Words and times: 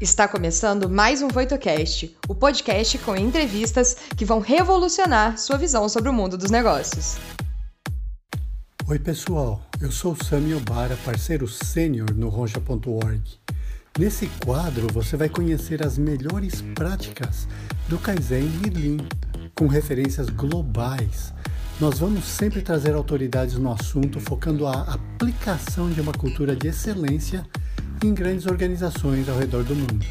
Está 0.00 0.26
começando 0.26 0.88
mais 0.88 1.20
um 1.20 1.28
VoitoCast, 1.28 2.16
o 2.26 2.34
podcast 2.34 2.96
com 3.00 3.14
entrevistas 3.14 3.94
que 4.16 4.24
vão 4.24 4.40
revolucionar 4.40 5.36
sua 5.36 5.58
visão 5.58 5.90
sobre 5.90 6.08
o 6.08 6.12
mundo 6.12 6.38
dos 6.38 6.50
negócios. 6.50 7.18
Oi, 8.88 8.98
pessoal. 8.98 9.60
Eu 9.78 9.92
sou 9.92 10.16
Sami 10.16 10.54
Obara, 10.54 10.96
parceiro 11.04 11.46
sênior 11.46 12.14
no 12.14 12.30
Roncha.org. 12.30 13.20
Nesse 13.98 14.26
quadro, 14.42 14.86
você 14.90 15.18
vai 15.18 15.28
conhecer 15.28 15.86
as 15.86 15.98
melhores 15.98 16.62
práticas 16.74 17.46
do 17.86 17.98
Kaizen 17.98 18.50
e 18.64 18.70
Lean, 18.70 19.06
com 19.54 19.66
referências 19.66 20.30
globais. 20.30 21.34
Nós 21.78 21.98
vamos 21.98 22.24
sempre 22.24 22.62
trazer 22.62 22.94
autoridades 22.94 23.58
no 23.58 23.70
assunto, 23.70 24.18
focando 24.18 24.66
a 24.66 24.80
aplicação 24.80 25.90
de 25.90 26.00
uma 26.00 26.12
cultura 26.12 26.56
de 26.56 26.68
excelência 26.68 27.46
em 28.02 28.14
grandes 28.14 28.46
organizações 28.46 29.28
ao 29.28 29.36
redor 29.36 29.62
do 29.62 29.74
mundo. 29.74 30.06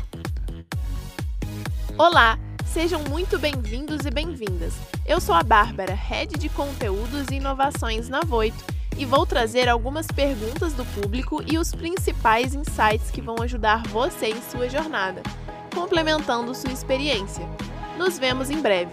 Olá, 1.98 2.38
sejam 2.66 3.04
muito 3.06 3.40
bem-vindos 3.40 4.06
e 4.06 4.12
bem-vindas. 4.12 4.76
Eu 5.08 5.20
sou 5.20 5.34
a 5.34 5.42
Bárbara, 5.42 5.94
Head 5.94 6.38
de 6.38 6.50
Conteúdos 6.50 7.28
e 7.32 7.36
Inovações 7.36 8.08
na 8.08 8.22
Voito, 8.22 8.64
e 8.96 9.06
vou 9.06 9.26
trazer 9.26 9.68
algumas 9.68 10.06
perguntas 10.06 10.74
do 10.74 10.86
público 10.86 11.44
e 11.52 11.58
os 11.58 11.72
principais 11.74 12.54
insights 12.54 13.10
que 13.10 13.22
vão 13.22 13.42
ajudar 13.42 13.82
você 13.88 14.28
em 14.28 14.42
sua 14.52 14.70
jornada, 14.70 15.24
complementando 15.74 16.54
sua 16.54 16.72
experiência. 16.72 17.44
Nos 17.98 18.20
vemos 18.20 18.52
em 18.52 18.62
breve. 18.62 18.92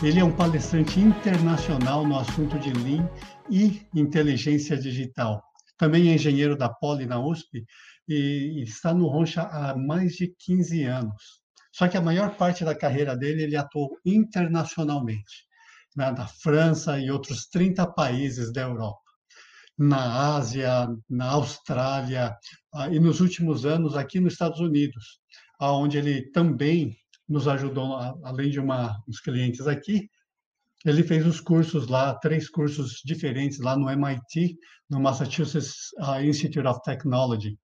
Ele 0.00 0.20
é 0.20 0.24
um 0.24 0.32
palestrante 0.32 1.00
internacional 1.00 2.06
no 2.06 2.18
assunto 2.18 2.58
de 2.58 2.72
Lean 2.72 3.08
e 3.50 3.82
inteligência 3.94 4.76
digital 4.76 5.42
também 5.82 6.10
é 6.10 6.14
engenheiro 6.14 6.56
da 6.56 6.68
Poli 6.68 7.06
na 7.06 7.18
USP 7.18 7.66
e, 8.08 8.62
está 8.62 8.94
no 8.94 9.08
Roncha 9.08 9.42
há 9.42 9.76
mais 9.76 10.12
de 10.12 10.32
15 10.38 10.84
anos. 10.84 11.42
Só 11.72 11.88
que 11.88 11.96
a 11.96 12.00
maior 12.00 12.36
parte 12.36 12.64
da 12.64 12.72
carreira 12.72 13.16
dele 13.16 13.42
ele 13.42 13.56
atuou 13.56 13.98
internacionalmente, 14.06 15.44
né, 15.96 16.12
na 16.12 16.28
França 16.28 17.00
e 17.00 17.10
outros 17.10 17.48
30 17.48 17.84
países 17.94 18.52
da 18.52 18.62
Europa, 18.62 19.02
na 19.76 20.36
Ásia, 20.36 20.86
na 21.10 21.30
Austrália 21.32 22.32
e 22.92 23.00
nos 23.00 23.20
últimos 23.20 23.66
anos 23.66 23.96
aqui 23.96 24.20
nos 24.20 24.34
Estados 24.34 24.60
Unidos, 24.60 25.18
onde 25.60 25.98
ele 25.98 26.30
também 26.30 26.96
nos 27.28 27.48
ajudou, 27.48 27.96
além 28.22 28.50
de 28.50 28.60
uma, 28.60 29.02
uns 29.08 29.18
clientes 29.18 29.66
aqui, 29.66 30.08
ele 30.84 31.02
fez 31.02 31.26
os 31.26 31.40
cursos 31.40 31.88
lá, 31.88 32.14
três 32.14 32.48
cursos 32.48 33.00
diferentes 33.04 33.58
lá 33.58 33.76
no 33.76 33.88
MIT, 33.88 34.56
no 34.90 35.00
Massachusetts 35.00 35.90
uh, 36.00 36.20
Institute 36.22 36.66
of 36.66 36.80
Technology. 36.82 37.56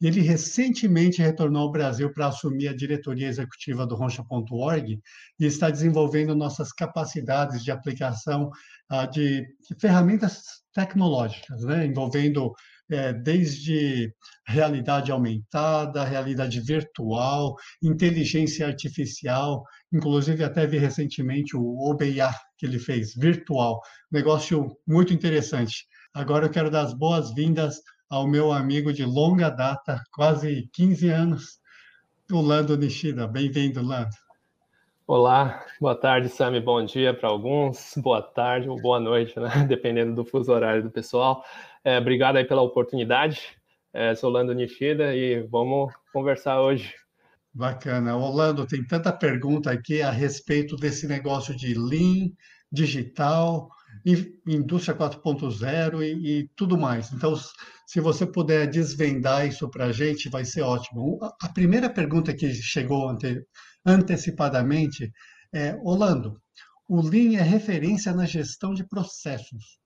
Ele 0.00 0.20
recentemente 0.20 1.20
retornou 1.20 1.62
ao 1.62 1.70
Brasil 1.70 2.10
para 2.12 2.28
assumir 2.28 2.68
a 2.68 2.76
diretoria 2.76 3.28
executiva 3.28 3.86
do 3.86 3.94
Roncha.org 3.94 4.98
e 5.38 5.44
está 5.44 5.68
desenvolvendo 5.68 6.34
nossas 6.34 6.72
capacidades 6.72 7.62
de 7.62 7.70
aplicação 7.70 8.50
de, 9.12 9.42
de, 9.42 9.78
ferramentas 9.78 10.42
tecnológicas, 10.72 11.62
né? 11.64 11.84
envolvendo 11.84 12.52
é, 12.90 13.12
desde 13.12 14.12
realidade 14.46 15.12
aumentada, 15.12 16.04
realidade 16.04 16.60
virtual, 16.60 17.54
inteligência 17.82 18.66
artificial, 18.66 19.62
inclusive 19.92 20.42
até 20.42 20.66
vi 20.66 20.78
recentemente 20.78 21.56
o 21.56 21.90
OBA 21.90 22.34
que 22.58 22.66
ele 22.66 22.78
fez, 22.78 23.14
virtual, 23.14 23.80
negócio 24.10 24.76
muito 24.86 25.14
interessante. 25.14 25.86
Agora 26.12 26.46
eu 26.46 26.50
quero 26.50 26.70
dar 26.70 26.82
as 26.82 26.92
boas-vindas 26.94 27.80
ao 28.10 28.26
meu 28.26 28.52
amigo 28.52 28.92
de 28.92 29.04
longa 29.04 29.48
data, 29.48 30.02
quase 30.12 30.68
15 30.72 31.08
anos, 31.08 31.60
o 32.30 32.40
Lando 32.40 32.76
Nishida. 32.76 33.26
Bem-vindo, 33.26 33.80
Lando. 33.80 34.10
Olá, 35.06 35.66
boa 35.80 35.96
tarde, 35.96 36.28
Sami. 36.28 36.60
Bom 36.60 36.84
dia 36.84 37.12
para 37.12 37.28
alguns, 37.28 37.94
boa 37.96 38.22
tarde 38.22 38.68
ou 38.68 38.80
boa 38.80 39.00
noite, 39.00 39.38
né? 39.40 39.48
dependendo 39.66 40.14
do 40.14 40.24
fuso 40.24 40.52
horário 40.52 40.84
do 40.84 40.90
pessoal. 40.90 41.44
É, 41.84 41.98
obrigado 41.98 42.36
aí 42.36 42.44
pela 42.44 42.62
oportunidade. 42.62 43.40
É, 43.92 44.14
sou 44.14 44.30
Lando 44.30 44.52
Nishida 44.52 45.14
e 45.14 45.42
vamos 45.48 45.92
conversar 46.12 46.60
hoje. 46.60 46.94
Bacana. 47.52 48.16
Orlando, 48.16 48.66
tem 48.66 48.84
tanta 48.84 49.12
pergunta 49.12 49.72
aqui 49.72 50.02
a 50.02 50.10
respeito 50.10 50.76
desse 50.76 51.06
negócio 51.08 51.56
de 51.56 51.74
Lean, 51.74 52.30
digital, 52.70 53.68
indústria 54.46 54.96
4.0 54.96 56.02
e, 56.02 56.40
e, 56.40 56.48
tudo 56.54 56.78
mais. 56.78 57.12
Então, 57.12 57.34
se 57.86 58.00
você 58.00 58.24
puder 58.24 58.68
desvendar 58.68 59.46
isso 59.46 59.68
para 59.68 59.86
a 59.86 59.92
gente, 59.92 60.28
vai 60.28 60.44
ser 60.44 60.62
ótimo. 60.62 61.18
A 61.42 61.48
primeira 61.48 61.90
pergunta 61.90 62.32
que 62.32 62.52
chegou 62.54 63.08
ante, 63.08 63.42
antecipadamente 63.84 65.10
é, 65.52 65.74
Orlando, 65.82 66.40
o 66.88 67.00
Lean 67.00 67.38
é 67.38 67.42
referência 67.42 68.12
na 68.12 68.26
gestão 68.26 68.74
de 68.74 68.86
processos. 68.86 69.80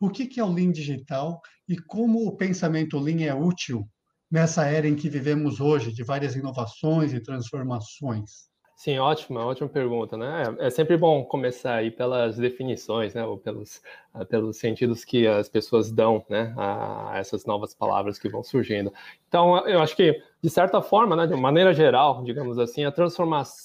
O 0.00 0.10
que 0.10 0.38
é 0.38 0.44
o 0.44 0.52
Lean 0.52 0.70
digital 0.70 1.40
e 1.68 1.76
como 1.76 2.26
o 2.26 2.36
pensamento 2.36 2.98
Lean 2.98 3.22
é 3.22 3.34
útil 3.34 3.88
nessa 4.30 4.66
era 4.66 4.88
em 4.88 4.96
que 4.96 5.08
vivemos 5.08 5.60
hoje, 5.60 5.92
de 5.92 6.02
várias 6.02 6.34
inovações 6.34 7.12
e 7.12 7.20
transformações? 7.20 8.46
Sim, 8.76 8.98
ótima, 8.98 9.42
ótima 9.42 9.70
pergunta, 9.70 10.18
né? 10.18 10.54
É, 10.60 10.66
é 10.66 10.70
sempre 10.70 10.98
bom 10.98 11.24
começar 11.24 11.76
aí 11.76 11.90
pelas 11.90 12.36
definições, 12.36 13.14
né? 13.14 13.24
Ou 13.24 13.38
pelos, 13.38 13.80
ah, 14.12 14.22
pelos 14.22 14.58
sentidos 14.58 15.02
que 15.02 15.26
as 15.26 15.48
pessoas 15.48 15.90
dão, 15.90 16.22
né? 16.28 16.52
A 16.58 17.12
essas 17.14 17.46
novas 17.46 17.74
palavras 17.74 18.18
que 18.18 18.28
vão 18.28 18.42
surgindo. 18.42 18.92
Então, 19.26 19.66
eu 19.66 19.80
acho 19.80 19.96
que, 19.96 20.20
de 20.42 20.50
certa 20.50 20.82
forma, 20.82 21.16
né? 21.16 21.26
De 21.26 21.34
maneira 21.34 21.72
geral, 21.72 22.22
digamos 22.22 22.58
assim, 22.58 22.84
a 22.84 22.92
transformação, 22.92 23.56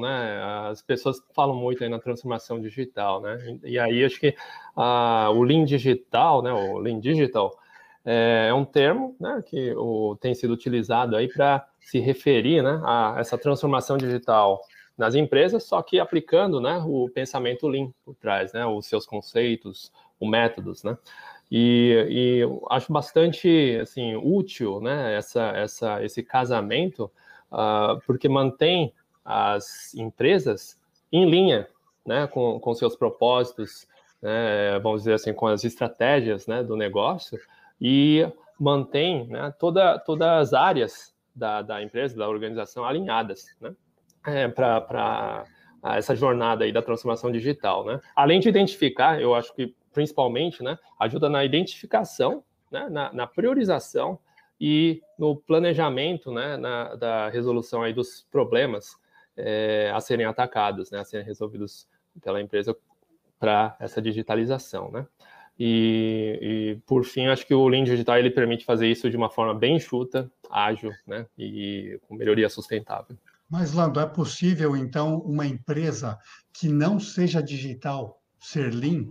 né? 0.00 0.42
As 0.70 0.82
pessoas 0.82 1.18
falam 1.34 1.56
muito 1.56 1.82
aí 1.82 1.90
na 1.90 1.98
transformação 1.98 2.60
digital, 2.60 3.20
né? 3.20 3.58
E 3.64 3.78
aí, 3.78 4.04
acho 4.04 4.20
que 4.20 4.34
uh, 4.76 5.30
o 5.30 5.42
Lean 5.42 5.64
Digital, 5.64 6.42
né? 6.42 6.52
O 6.52 6.78
Lean 6.78 7.00
Digital 7.00 7.56
é, 8.04 8.46
é 8.50 8.54
um 8.54 8.64
termo, 8.64 9.16
né? 9.20 9.42
Que 9.46 9.72
o, 9.76 10.16
tem 10.20 10.34
sido 10.34 10.52
utilizado 10.52 11.16
aí 11.16 11.28
para 11.28 11.66
se 11.86 12.00
referir 12.00 12.62
né, 12.62 12.80
a 12.84 13.14
essa 13.18 13.38
transformação 13.38 13.96
digital 13.96 14.60
nas 14.98 15.14
empresas, 15.14 15.62
só 15.62 15.80
que 15.82 16.00
aplicando 16.00 16.60
né, 16.60 16.82
o 16.84 17.08
pensamento 17.08 17.68
Lean 17.68 17.90
por 18.04 18.16
trás, 18.16 18.52
né, 18.52 18.66
os 18.66 18.86
seus 18.86 19.06
conceitos, 19.06 19.92
os 20.18 20.28
métodos, 20.28 20.82
né? 20.82 20.98
E, 21.48 22.06
e 22.08 22.60
acho 22.70 22.92
bastante 22.92 23.78
assim 23.80 24.16
útil, 24.16 24.80
né, 24.80 25.14
essa, 25.16 25.52
essa, 25.54 26.02
esse 26.02 26.24
casamento, 26.24 27.08
uh, 27.52 28.00
porque 28.04 28.28
mantém 28.28 28.92
as 29.26 29.92
empresas 29.94 30.78
em 31.12 31.28
linha, 31.28 31.68
né, 32.06 32.28
com, 32.28 32.60
com 32.60 32.74
seus 32.74 32.94
propósitos, 32.94 33.88
né, 34.22 34.78
vamos 34.78 35.02
dizer 35.02 35.14
assim, 35.14 35.34
com 35.34 35.48
as 35.48 35.64
estratégias, 35.64 36.46
né, 36.46 36.62
do 36.62 36.76
negócio 36.76 37.38
e 37.80 38.26
mantém, 38.58 39.26
né, 39.26 39.52
toda, 39.58 39.98
todas 39.98 40.28
as 40.28 40.54
áreas 40.54 41.14
da, 41.34 41.60
da 41.60 41.82
empresa, 41.82 42.16
da 42.16 42.28
organização 42.28 42.84
alinhadas, 42.84 43.46
né? 43.60 43.74
É, 44.24 44.48
para 44.48 45.44
essa 45.94 46.16
jornada 46.16 46.64
aí 46.64 46.72
da 46.72 46.82
transformação 46.82 47.30
digital, 47.30 47.84
né? 47.84 48.00
Além 48.16 48.40
de 48.40 48.48
identificar, 48.48 49.20
eu 49.20 49.34
acho 49.34 49.54
que 49.54 49.72
principalmente, 49.92 50.62
né, 50.62 50.78
ajuda 50.98 51.28
na 51.28 51.44
identificação, 51.44 52.42
né, 52.70 52.88
na, 52.90 53.12
na 53.12 53.26
priorização 53.26 54.18
e 54.60 55.00
no 55.18 55.36
planejamento, 55.36 56.30
né, 56.32 56.56
na, 56.56 56.94
da 56.96 57.28
resolução 57.28 57.82
aí 57.82 57.92
dos 57.92 58.26
problemas 58.30 58.96
é, 59.36 59.90
a 59.94 60.00
serem 60.00 60.26
atacados, 60.26 60.90
né, 60.90 61.00
a 61.00 61.04
serem 61.04 61.26
resolvidos 61.26 61.86
pela 62.22 62.40
empresa 62.40 62.76
para 63.38 63.76
essa 63.78 64.00
digitalização, 64.00 64.90
né? 64.90 65.06
E, 65.58 66.38
e, 66.42 66.80
por 66.86 67.04
fim, 67.04 67.28
acho 67.28 67.46
que 67.46 67.54
o 67.54 67.66
Lean 67.66 67.84
Digital 67.84 68.18
ele 68.18 68.30
permite 68.30 68.64
fazer 68.64 68.88
isso 68.88 69.08
de 69.08 69.16
uma 69.16 69.30
forma 69.30 69.54
bem 69.54 69.76
enxuta, 69.76 70.30
ágil, 70.50 70.92
né, 71.06 71.26
e 71.38 71.98
com 72.06 72.14
melhoria 72.14 72.48
sustentável. 72.48 73.16
Mas, 73.48 73.72
Lando, 73.72 74.00
é 74.00 74.06
possível, 74.06 74.76
então, 74.76 75.18
uma 75.20 75.46
empresa 75.46 76.18
que 76.52 76.68
não 76.68 76.98
seja 76.98 77.42
digital 77.42 78.20
ser 78.38 78.74
Lean 78.74 79.06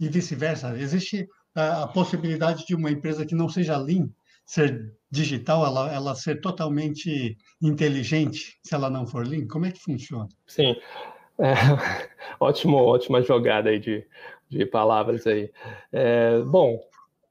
e 0.00 0.08
vice-versa? 0.08 0.76
Existe 0.76 1.28
a, 1.54 1.86
possibilidade 1.86 2.66
de 2.66 2.74
uma 2.74 2.90
empresa 2.90 3.24
que 3.24 3.34
não 3.34 3.48
seja 3.48 3.76
Lean 3.76 4.08
ser 4.44 4.92
digital, 5.10 5.64
ela, 5.64 5.92
ela 5.92 6.14
ser 6.14 6.40
totalmente 6.40 7.36
inteligente 7.62 8.58
se 8.62 8.74
ela 8.74 8.90
não 8.90 9.06
for 9.06 9.26
Lean? 9.26 9.46
Como 9.46 9.66
é 9.66 9.72
que 9.72 9.80
funciona? 9.80 10.28
Sim, 10.46 10.74
é, 11.38 11.54
ótimo, 12.38 12.76
ótima 12.76 13.22
jogada 13.22 13.70
aí 13.70 13.78
de, 13.78 14.06
de 14.48 14.66
palavras 14.66 15.26
aí. 15.26 15.50
É, 15.92 16.40
bom, 16.40 16.80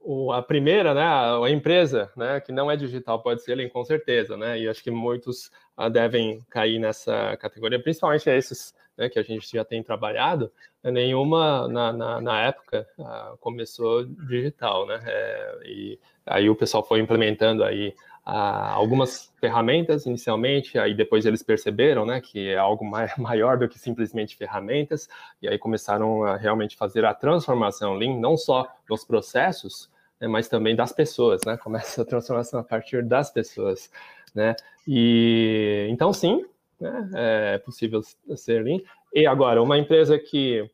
o, 0.04 0.32
a 0.32 0.42
primeira, 0.42 0.94
né, 0.94 1.02
a, 1.02 1.50
empresa, 1.50 2.12
né, 2.16 2.40
que 2.42 2.52
não 2.52 2.70
é 2.70 2.76
digital 2.76 3.22
pode 3.22 3.42
ser 3.42 3.56
Lean, 3.56 3.70
com 3.70 3.84
certeza, 3.86 4.36
né, 4.36 4.60
e 4.60 4.68
acho 4.68 4.84
que 4.84 4.92
muitos 4.92 5.50
uh, 5.78 5.90
devem 5.90 6.42
cair 6.50 6.78
nessa 6.78 7.38
categoria, 7.38 7.82
principalmente 7.82 8.30
esses 8.30 8.76
né, 8.98 9.10
que 9.10 9.18
a 9.18 9.24
gente 9.24 9.50
já 9.52 9.64
tem 9.64 9.82
trabalhado, 9.82 10.52
né, 10.84 10.92
nenhuma 10.92 11.68
na, 11.70 11.94
na, 11.94 12.22
na 12.22 12.42
época 12.42 12.88
uh, 13.00 13.38
começou 13.38 14.06
digital, 14.06 14.86
né, 14.86 15.00
é, 15.06 15.60
e 15.66 16.00
aí 16.26 16.50
o 16.50 16.56
pessoal 16.56 16.84
foi 16.84 17.00
implementando 17.00 17.64
aí 17.64 17.94
algumas 18.26 19.34
ferramentas 19.38 20.06
inicialmente, 20.06 20.80
aí 20.80 20.94
depois 20.94 21.26
eles 21.26 21.44
perceberam 21.44 22.06
né, 22.06 22.22
que 22.22 22.52
é 22.52 22.58
algo 22.58 22.86
maior 23.18 23.58
do 23.58 23.68
que 23.68 23.78
simplesmente 23.78 24.38
ferramentas, 24.38 25.10
e 25.42 25.48
aí 25.48 25.58
começaram 25.58 26.24
a 26.24 26.38
realmente 26.38 26.78
fazer 26.78 27.04
a 27.04 27.14
transformação 27.14 27.96
Lean, 27.96 28.18
não 28.18 28.38
só 28.38 28.66
nos 28.90 29.04
processos, 29.04 29.92
né, 30.24 30.28
mas 30.28 30.48
também 30.48 30.74
das 30.76 30.94
pessoas, 30.94 31.42
né? 31.46 31.58
Começa 31.58 32.02
a 32.02 32.06
transformação 32.06 32.60
a 32.62 32.64
partir 32.64 33.04
das 33.04 33.30
pessoas, 33.30 33.92
né? 34.34 34.56
E 34.88 35.88
então 35.90 36.14
sim, 36.14 36.46
né, 36.80 37.10
é 37.14 37.58
possível 37.58 38.02
ser 38.36 38.64
Lean. 38.64 38.80
E 39.14 39.28
agora, 39.28 39.62
uma 39.62 39.78
empresa 39.78 40.18
que 40.18 40.70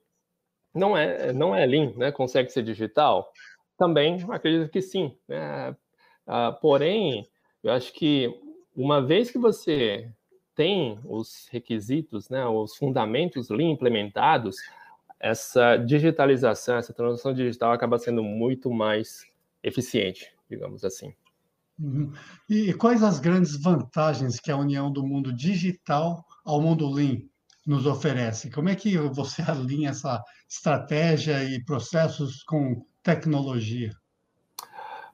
não 0.74 0.96
é, 0.96 1.34
não 1.34 1.56
é 1.56 1.66
Lean, 1.66 1.94
né, 1.96 2.12
consegue 2.12 2.52
ser 2.52 2.64
digital, 2.64 3.32
também 3.78 4.24
acredito 4.30 4.70
que 4.70 4.82
sim. 4.82 5.18
Né? 5.28 5.76
Ah, 6.28 6.52
porém, 6.52 7.28
eu 7.64 7.72
acho 7.72 7.92
que 7.94 8.32
uma 8.76 9.02
vez 9.02 9.32
que 9.32 9.40
você 9.40 10.10
tem 10.56 11.00
os 11.06 11.48
requisitos, 11.52 12.30
né, 12.30 12.46
os 12.46 12.76
fundamentos 12.76 13.50
Lean 13.50 13.72
implementados, 13.72 14.58
essa 15.20 15.76
digitalização, 15.76 16.78
essa 16.78 16.94
transição 16.94 17.34
digital 17.34 17.72
acaba 17.72 17.98
sendo 17.98 18.24
muito 18.24 18.72
mais 18.72 19.28
eficiente, 19.64 20.32
digamos 20.50 20.84
assim. 20.84 21.14
Uhum. 21.80 22.12
E 22.50 22.74
quais 22.74 23.04
as 23.04 23.20
grandes 23.20 23.56
vantagens 23.62 24.40
que 24.40 24.52
a 24.52 24.58
união 24.58 24.92
do 24.92 25.06
mundo 25.06 25.32
digital 25.32 26.26
ao 26.46 26.62
mundo 26.62 26.90
Lean 26.90 27.20
nos 27.66 27.86
oferece? 27.86 28.52
Como 28.52 28.70
é 28.70 28.76
que 28.76 28.98
você 28.98 29.42
alinha 29.50 29.92
essa 29.92 30.22
estratégia 30.48 31.44
e 31.44 31.64
processos 31.64 32.44
com 32.44 32.86
tecnologia? 33.02 33.92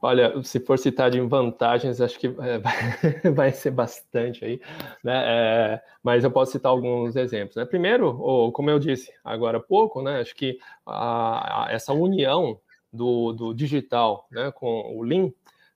Olha, 0.02 0.44
se 0.44 0.60
for 0.60 0.78
citar 0.78 1.10
de 1.10 1.20
vantagens, 1.22 2.00
acho 2.00 2.20
que 2.20 2.28
é, 2.28 2.60
vai, 3.32 3.52
ser 3.52 3.72
bastante 3.72 4.46
aí, 4.46 4.62
né? 5.04 5.24
É, 5.26 5.82
mas 6.04 6.24
eu 6.24 6.32
posso 6.32 6.52
citar 6.52 6.72
alguns 6.72 7.16
exemplos. 7.16 7.56
Né? 7.56 7.66
Primeiro, 7.66 8.52
como 8.52 8.70
eu 8.70 8.78
disse 8.78 9.12
agora 9.24 9.58
há 9.58 9.62
pouco, 9.62 10.02
né? 10.02 10.20
Acho 10.20 10.36
que 10.36 10.60
a, 10.86 11.66
a, 11.66 11.72
essa 11.72 11.92
união 11.94 12.60
do, 12.96 13.34
do 13.34 13.54
digital 13.54 14.28
né, 14.32 14.52
com 14.52 14.96
o 14.96 15.04
Lean 15.04 15.32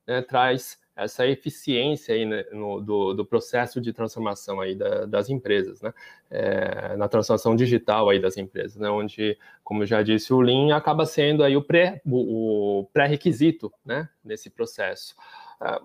né, 0.08 0.22
traz 0.22 0.80
essa 1.00 1.26
eficiência 1.26 2.14
aí 2.14 2.26
né, 2.26 2.44
no, 2.52 2.82
do, 2.82 3.14
do, 3.14 3.26
processo 3.26 3.80
de 3.80 3.94
transformação 3.94 4.60
aí 4.60 4.76
da, 4.76 5.06
das 5.06 5.30
empresas, 5.30 5.82
né? 5.82 5.94
É, 6.30 6.98
na 6.98 7.08
transformação 7.08 7.56
digital 7.56 8.10
aí 8.10 8.20
das 8.20 8.36
empresas, 8.36 8.76
né? 8.76 8.90
Onde, 8.90 9.38
como 9.64 9.86
já 9.86 10.04
disse, 10.04 10.34
o 10.34 10.42
Lean 10.42 10.76
acaba 10.76 11.06
sendo 11.06 11.42
aí 11.42 11.56
o 11.56 11.62
pré 11.62 12.02
o, 12.06 12.82
o 12.82 12.86
pré-requisito, 12.92 13.72
né? 13.86 14.10
Nesse 14.24 14.50
processo. 14.50 15.16
É, 15.62 15.80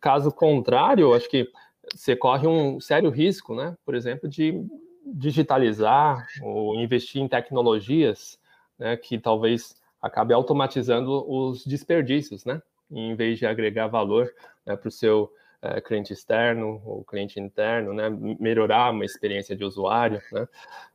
caso 0.00 0.32
contrário, 0.32 1.12
acho 1.12 1.28
que 1.28 1.50
você 1.94 2.16
corre 2.16 2.46
um 2.46 2.80
sério 2.80 3.10
risco, 3.10 3.54
né? 3.54 3.76
Por 3.84 3.94
exemplo, 3.94 4.26
de 4.26 4.64
digitalizar 5.04 6.26
ou 6.42 6.74
investir 6.76 7.20
em 7.20 7.28
tecnologias, 7.28 8.40
né? 8.78 8.96
Que 8.96 9.18
talvez 9.18 9.76
acabe 10.04 10.34
automatizando 10.34 11.24
os 11.26 11.64
desperdícios, 11.64 12.44
né? 12.44 12.60
em 12.90 13.14
vez 13.14 13.38
de 13.38 13.46
agregar 13.46 13.86
valor 13.86 14.30
né, 14.66 14.76
para 14.76 14.88
o 14.88 14.92
seu 14.92 15.32
é, 15.62 15.80
cliente 15.80 16.12
externo 16.12 16.82
ou 16.84 17.02
cliente 17.04 17.40
interno, 17.40 17.94
né, 17.94 18.10
melhorar 18.38 18.92
uma 18.92 19.04
experiência 19.04 19.56
de 19.56 19.64
usuário. 19.64 20.20
Né? 20.30 20.46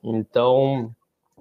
Então, 0.03 0.93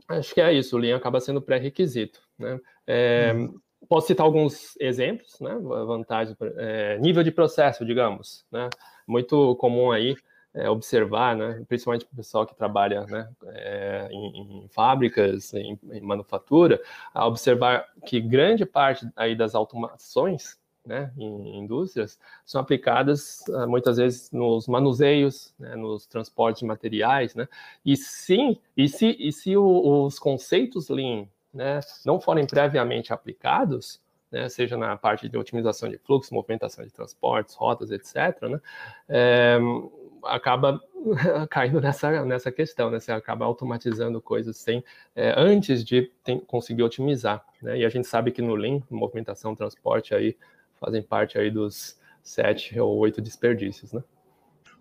acho 0.09 0.35
que 0.35 0.41
é 0.41 0.53
isso, 0.53 0.77
o 0.77 0.79
Lean 0.79 0.97
acaba 0.97 1.21
sendo 1.21 1.43
pré-requisito. 1.43 2.21
Né? 2.39 2.59
É, 2.87 3.33
uhum. 3.35 3.61
Posso 3.87 4.09
citar 4.09 4.27
alguns 4.27 4.77
exemplos, 4.81 5.39
né? 5.41 5.57
Vantagens, 5.61 6.37
é, 6.57 6.99
nível 6.99 7.23
de 7.23 7.31
processo, 7.31 7.87
digamos, 7.87 8.45
né? 8.51 8.69
Muito 9.07 9.55
comum 9.57 9.93
aí 9.93 10.17
é, 10.59 10.69
observar, 10.69 11.37
né, 11.37 11.65
principalmente 11.69 12.05
para 12.05 12.13
o 12.13 12.17
pessoal 12.17 12.45
que 12.45 12.55
trabalha 12.55 13.07
né, 13.07 13.29
é, 13.47 14.09
em, 14.11 14.65
em, 14.65 14.69
fábricas, 14.69 15.55
em, 15.55 15.79
em, 15.93 16.01
manufatura, 16.01 16.83
a 17.15 17.27
observar 17.27 17.87
que 18.05 18.21
grande 18.21 18.67
parte 18.67 19.09
aí 19.15 19.37
das 19.37 19.55
automações 19.55 20.59
né, 20.85 21.13
em 21.17 21.59
indústrias 21.59 22.19
são 22.45 22.61
aplicadas 22.61 23.45
ah, 23.51 23.67
muitas 23.67 23.99
vezes 23.99 24.33
nos 24.33 24.67
manuseios, 24.67 25.55
né, 25.59 25.77
nos 25.77 26.07
transportes 26.07 26.61
de 26.61 26.67
materiais, 26.67 27.37
né, 27.37 27.47
e 27.85 27.97
sim, 27.97 28.59
e 28.77 28.89
se, 28.89 29.17
e 29.19 29.31
se 29.31 29.57
o, 29.57 30.07
os 30.07 30.19
conceitos 30.19 30.89
Lean 30.89 31.27
né, 31.55 31.79
não 32.05 32.19
forem 32.21 32.47
previamente 32.47 33.13
aplicados, 33.13 34.01
né, 34.31 34.49
seja 34.49 34.77
na 34.77 34.97
parte 34.97 35.29
de 35.29 35.39
otimização 35.39 35.89
de 35.89 35.99
fluxo, 35.99 36.35
movimentação 36.35 36.85
de 36.85 36.91
transportes, 36.91 37.55
rotas, 37.55 37.91
etc., 37.93 38.43
né, 38.43 38.61
é, 39.09 39.59
acaba 40.29 40.81
caindo 41.51 41.81
nessa, 41.81 42.25
nessa 42.25 42.53
questão, 42.53 42.91
né? 42.91 43.01
Você 43.01 43.13
acaba 43.13 43.45
automatizando 43.45 44.21
coisas 44.21 44.57
sem 44.57 44.85
é, 45.15 45.35
antes 45.37 45.85
de 45.85 46.11
tem, 46.23 46.39
conseguir 46.41 46.83
otimizar, 46.83 47.45
né? 47.63 47.79
E 47.79 47.85
a 47.85 47.89
gente 47.89 48.07
sabe 48.07 48.31
que 48.31 48.43
no 48.43 48.55
Lean, 48.55 48.81
movimentação, 48.91 49.55
transporte 49.55 50.15
aí 50.15 50.37
fazem 50.81 51.03
parte 51.03 51.39
aí 51.39 51.51
dos 51.51 51.99
sete 52.23 52.79
ou 52.79 52.97
oito 52.99 53.21
desperdícios, 53.21 53.93
né? 53.93 54.03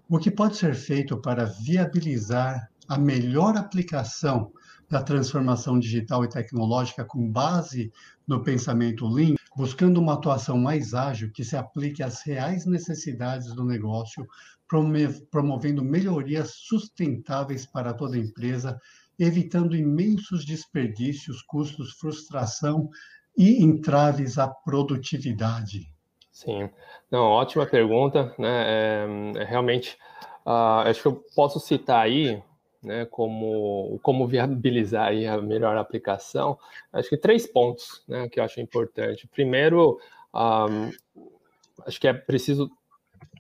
O 0.10 0.18
que 0.18 0.32
pode 0.32 0.56
ser 0.56 0.74
feito 0.74 1.18
para 1.18 1.46
viabilizar 1.46 2.70
a 2.88 2.98
melhor 2.98 3.58
aplicação 3.58 4.52
da 4.90 5.04
transformação 5.04 5.78
digital 5.78 6.24
e 6.24 6.30
tecnológica 6.30 7.04
com 7.04 7.30
base 7.30 7.92
no 8.26 8.42
pensamento 8.42 9.06
Lean, 9.06 9.36
buscando 9.56 10.00
uma 10.00 10.14
atuação 10.14 10.58
mais 10.58 10.94
ágil 10.94 11.32
que 11.32 11.44
se 11.44 11.58
aplique 11.58 12.02
às 12.02 12.22
reais 12.26 12.66
necessidades 12.66 13.54
do 13.54 13.66
negócio, 13.66 14.26
promovendo 14.68 15.84
melhorias 15.84 16.52
sustentáveis 16.56 17.66
para 17.66 17.94
toda 17.94 18.16
a 18.16 18.20
empresa, 18.20 18.80
evitando 19.18 19.76
imensos 19.76 20.46
desperdícios, 20.46 21.42
custos, 21.42 21.94
frustração 21.94 22.90
e 23.38 23.64
entraves 23.64 24.38
à 24.38 24.48
produtividade? 24.48 25.92
Sim, 26.32 26.70
não, 27.10 27.24
ótima 27.24 27.66
pergunta, 27.66 28.34
né? 28.38 28.64
É, 28.68 29.08
é 29.38 29.44
realmente, 29.44 29.98
uh, 30.46 30.86
acho 30.86 31.02
que 31.02 31.08
eu 31.08 31.24
posso 31.36 31.60
citar 31.60 32.02
aí, 32.02 32.42
né, 32.84 33.06
como 33.06 34.00
como 34.04 34.28
viabilizar 34.28 35.08
aí 35.08 35.26
a 35.26 35.42
melhor 35.42 35.76
aplicação. 35.78 36.60
Acho 36.94 37.10
que 37.10 37.18
três 37.18 37.48
pontos, 37.48 38.04
né, 38.08 38.30
que 38.30 38.40
eu 38.40 38.44
acho 38.44 38.62
importante. 38.62 39.28
Primeiro, 39.28 40.00
um, 40.34 40.38
ah, 40.40 40.90
acho 41.88 42.00
que 42.00 42.08
é 42.08 42.14
preciso 42.14 42.70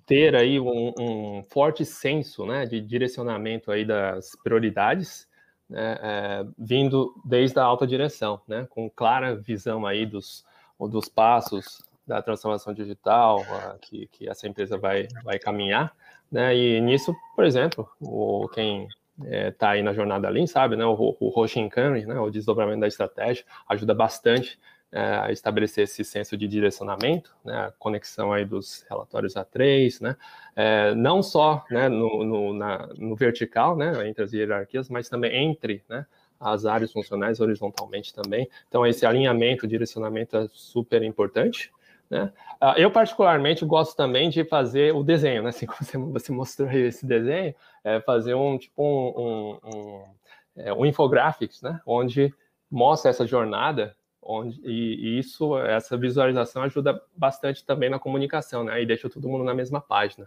ter 0.07 0.35
aí 0.35 0.57
um, 0.57 0.93
um, 0.97 1.43
forte 1.43 1.85
senso 1.85 2.45
né, 2.45 2.65
de 2.65 2.79
direcionamento 2.79 3.69
aí 3.69 3.83
das 3.83 4.35
prioridades, 4.41 5.27
né, 5.69 5.99
é, 6.01 6.45
vindo 6.57 7.13
desde 7.25 7.59
a 7.59 7.63
alta 7.63 7.85
direção, 7.85 8.41
né, 8.47 8.65
com 8.69 8.89
clara 8.89 9.35
visão 9.35 9.85
aí 9.85 10.05
dos, 10.05 10.45
dos 10.79 11.09
passos 11.09 11.83
da 12.07 12.21
transformação 12.21 12.73
digital 12.73 13.41
uh, 13.41 13.77
que, 13.81 14.07
que 14.07 14.29
essa 14.29 14.47
empresa 14.47 14.77
vai, 14.77 15.09
vai 15.25 15.37
caminhar, 15.37 15.93
né, 16.31 16.55
e 16.55 16.79
nisso, 16.79 17.13
por 17.35 17.43
exemplo, 17.43 17.89
o, 17.99 18.47
quem 18.53 18.87
está 19.17 19.29
é, 19.29 19.51
tá 19.51 19.69
aí 19.71 19.83
na 19.83 19.91
jornada 19.91 20.29
Lean 20.29 20.47
sabe, 20.47 20.77
né, 20.77 20.85
o, 20.85 21.17
o 21.19 21.27
Roshinkan, 21.27 21.97
né, 22.05 22.17
o 22.17 22.29
desdobramento 22.29 22.79
da 22.79 22.87
estratégia, 22.87 23.43
ajuda 23.67 23.93
bastante 23.93 24.57
é, 24.91 25.31
estabelecer 25.31 25.83
esse 25.83 26.03
senso 26.03 26.37
de 26.37 26.47
direcionamento, 26.47 27.35
né, 27.43 27.67
a 27.67 27.71
conexão 27.77 28.31
aí 28.31 28.45
dos 28.45 28.85
relatórios 28.89 29.33
A3, 29.33 30.01
né, 30.01 30.15
é, 30.55 30.95
não 30.95 31.21
só 31.21 31.65
né, 31.69 31.89
no, 31.89 32.23
no, 32.23 32.53
na, 32.53 32.87
no, 32.97 33.15
vertical, 33.15 33.75
né, 33.75 34.07
entre 34.07 34.23
as 34.23 34.33
hierarquias, 34.33 34.89
mas 34.89 35.09
também 35.09 35.35
entre 35.49 35.83
né, 35.89 36.05
as 36.39 36.65
áreas 36.65 36.91
funcionais 36.91 37.39
horizontalmente 37.39 38.13
também. 38.13 38.49
Então, 38.67 38.85
esse 38.85 39.05
alinhamento, 39.05 39.67
direcionamento 39.67 40.37
é 40.37 40.47
super 40.53 41.03
importante. 41.03 41.71
Né? 42.09 42.31
Ah, 42.61 42.75
eu, 42.77 42.89
particularmente, 42.89 43.65
gosto 43.65 43.95
também 43.95 44.29
de 44.29 44.45
fazer 44.45 44.93
o 44.93 45.03
desenho, 45.03 45.43
né? 45.43 45.49
assim 45.49 45.65
como 45.65 46.11
você, 46.11 46.31
mostrou 46.31 46.71
esse 46.71 47.05
desenho, 47.05 47.53
é 47.83 47.99
fazer 48.01 48.33
um 48.33 48.57
tipo 48.57 48.81
um, 48.81 49.21
um, 49.21 49.75
um, 49.75 50.03
é, 50.55 50.73
um 50.73 50.85
infográfico, 50.85 51.53
né? 51.61 51.81
onde 51.85 52.33
mostra 52.69 53.09
essa 53.09 53.25
jornada 53.25 53.95
onde, 54.27 54.59
e, 54.63 55.17
isso, 55.17 55.57
essa 55.57 55.97
visualização 55.97 56.61
ajuda 56.63 57.01
bastante 57.15 57.65
também 57.65 57.89
na 57.89 57.97
comunicação, 57.97 58.65
né? 58.65 58.81
E 58.81 58.85
deixa 58.85 59.09
todo 59.09 59.29
mundo 59.29 59.45
na 59.45 59.53
mesma 59.53 59.79
página. 59.79 60.25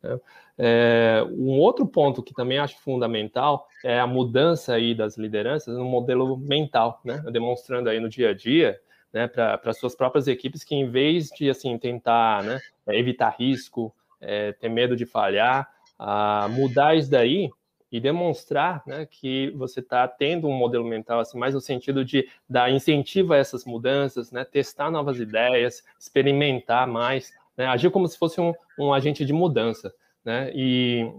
Né? 0.00 0.18
É, 0.56 1.24
um 1.28 1.58
outro 1.58 1.84
ponto 1.86 2.22
que 2.22 2.32
também 2.32 2.58
acho 2.58 2.78
fundamental 2.78 3.66
é 3.84 3.98
a 3.98 4.06
mudança 4.06 4.74
aí 4.74 4.94
das 4.94 5.18
lideranças 5.18 5.76
no 5.76 5.84
modelo 5.84 6.36
mental, 6.36 7.00
né? 7.04 7.22
Demonstrando 7.32 7.90
aí 7.90 7.98
no 7.98 8.08
dia 8.08 8.30
a 8.30 8.34
dia, 8.34 8.80
né, 9.12 9.26
para 9.26 9.72
suas 9.72 9.96
próprias 9.96 10.28
equipes 10.28 10.62
que 10.62 10.76
em 10.76 10.88
vez 10.88 11.28
de 11.30 11.50
assim 11.50 11.76
tentar 11.76 12.44
né, 12.44 12.60
evitar 12.90 13.34
risco, 13.36 13.92
é, 14.20 14.52
ter 14.52 14.68
medo 14.68 14.94
de 14.96 15.04
falhar, 15.04 15.68
a 15.98 16.48
mudar 16.48 16.94
isso 16.94 17.10
daí 17.10 17.50
e 17.90 17.98
demonstrar 17.98 18.82
né, 18.86 19.06
que 19.06 19.50
você 19.50 19.80
está 19.80 20.06
tendo 20.06 20.46
um 20.46 20.52
modelo 20.52 20.84
mental 20.84 21.20
assim, 21.20 21.38
mais 21.38 21.54
no 21.54 21.60
sentido 21.60 22.04
de 22.04 22.28
dar 22.48 22.70
incentivo 22.70 23.32
a 23.32 23.36
essas 23.36 23.64
mudanças, 23.64 24.30
né, 24.30 24.44
testar 24.44 24.90
novas 24.90 25.18
ideias, 25.18 25.84
experimentar 25.98 26.86
mais, 26.86 27.32
né? 27.56 27.66
agir 27.66 27.90
como 27.90 28.06
se 28.06 28.16
fosse 28.18 28.40
um, 28.40 28.54
um 28.78 28.92
agente 28.92 29.24
de 29.24 29.32
mudança. 29.32 29.92
Né? 30.24 30.50
E, 30.54 31.10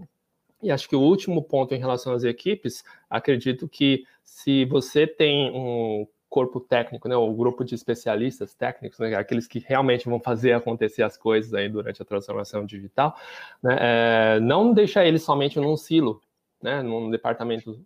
e 0.62 0.70
acho 0.70 0.88
que 0.88 0.96
o 0.96 1.00
último 1.00 1.42
ponto 1.42 1.74
em 1.74 1.78
relação 1.78 2.14
às 2.14 2.24
equipes, 2.24 2.82
acredito 3.10 3.68
que 3.68 4.04
se 4.24 4.64
você 4.64 5.06
tem 5.06 5.50
um 5.50 6.06
corpo 6.32 6.58
técnico, 6.58 7.06
né, 7.08 7.14
o 7.14 7.30
grupo 7.34 7.62
de 7.62 7.74
especialistas 7.74 8.54
técnicos, 8.54 8.98
né, 8.98 9.14
aqueles 9.14 9.46
que 9.46 9.58
realmente 9.58 10.08
vão 10.08 10.18
fazer 10.18 10.52
acontecer 10.52 11.02
as 11.02 11.14
coisas 11.14 11.52
aí 11.52 11.68
durante 11.68 12.00
a 12.00 12.06
transformação 12.06 12.64
digital, 12.64 13.14
né, 13.62 13.76
é, 13.78 14.40
não 14.40 14.72
deixar 14.72 15.04
eles 15.04 15.22
somente 15.22 15.60
num 15.60 15.76
silo, 15.76 16.22
né, 16.62 16.82
num 16.82 17.10
departamento 17.10 17.84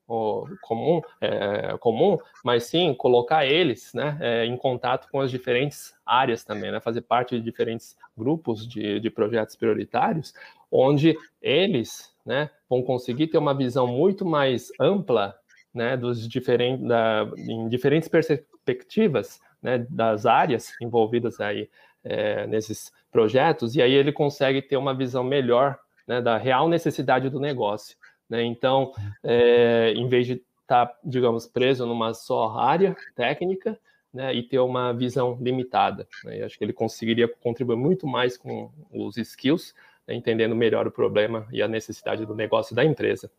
comum, 0.61 1.00
é, 1.21 1.76
comum, 1.78 2.18
mas 2.45 2.64
sim 2.64 2.92
colocar 2.95 3.47
eles 3.47 3.92
né, 3.95 4.18
é, 4.21 4.45
em 4.45 4.56
contato 4.56 5.09
com 5.11 5.21
as 5.21 5.30
diferentes 5.30 5.95
áreas 6.04 6.45
também, 6.45 6.71
né, 6.71 6.80
fazer 6.80 7.00
parte 7.00 7.37
de 7.37 7.42
diferentes 7.42 7.97
grupos 8.16 8.66
de, 8.68 9.00
de 9.00 9.11
projetos 9.11 9.56
prioritários, 9.56 10.35
onde 10.71 11.16
eles 11.40 12.14
né, 12.25 12.50
vão 12.68 12.83
conseguir 12.83 13.28
ter 13.28 13.38
uma 13.38 13.54
visão 13.54 13.87
muito 13.87 14.26
mais 14.26 14.71
ampla 14.78 15.35
né, 15.73 15.97
dos 15.97 16.26
diferentes, 16.28 16.87
da, 16.87 17.28
em 17.37 17.68
diferentes 17.68 18.09
perspectivas 18.09 19.40
né, 19.62 19.87
das 19.88 20.26
áreas 20.26 20.73
envolvidas 20.80 21.40
aí 21.40 21.68
é, 22.04 22.47
nesses 22.47 22.92
projetos, 23.11 23.75
e 23.75 23.83
aí 23.83 23.92
ele 23.92 24.12
consegue 24.12 24.61
ter 24.61 24.76
uma 24.76 24.95
visão 24.95 25.25
melhor 25.25 25.78
né, 26.06 26.21
da 26.21 26.37
real 26.37 26.68
necessidade 26.68 27.28
do 27.28 27.40
negócio. 27.40 27.97
Né? 28.28 28.45
Então, 28.45 28.92
é, 29.23 29.92
em 29.95 30.09
vez 30.09 30.26
de 30.26 30.42
estar, 30.62 30.87
tá, 30.87 30.99
digamos, 31.04 31.47
preso 31.47 31.87
numa 31.87 32.12
só 32.14 32.59
área 32.59 32.97
técnica, 33.14 33.78
né, 34.16 34.35
e 34.35 34.42
ter 34.42 34.59
uma 34.59 34.92
visão 34.92 35.38
limitada. 35.40 36.09
Né? 36.25 36.42
acho 36.42 36.56
que 36.56 36.64
ele 36.64 36.73
conseguiria 36.73 37.28
contribuir 37.28 37.76
muito 37.76 38.06
mais 38.06 38.37
com 38.38 38.71
os 38.90 39.18
skills, 39.18 39.75
né, 40.09 40.14
entendendo 40.14 40.56
melhor 40.56 40.87
o 40.87 40.90
problema 40.90 41.47
e 41.52 41.62
a 41.62 41.68
necessidade 41.68 42.25
do 42.25 42.35
negócio 42.35 42.75
da 42.75 42.83
empresa. 42.83 43.30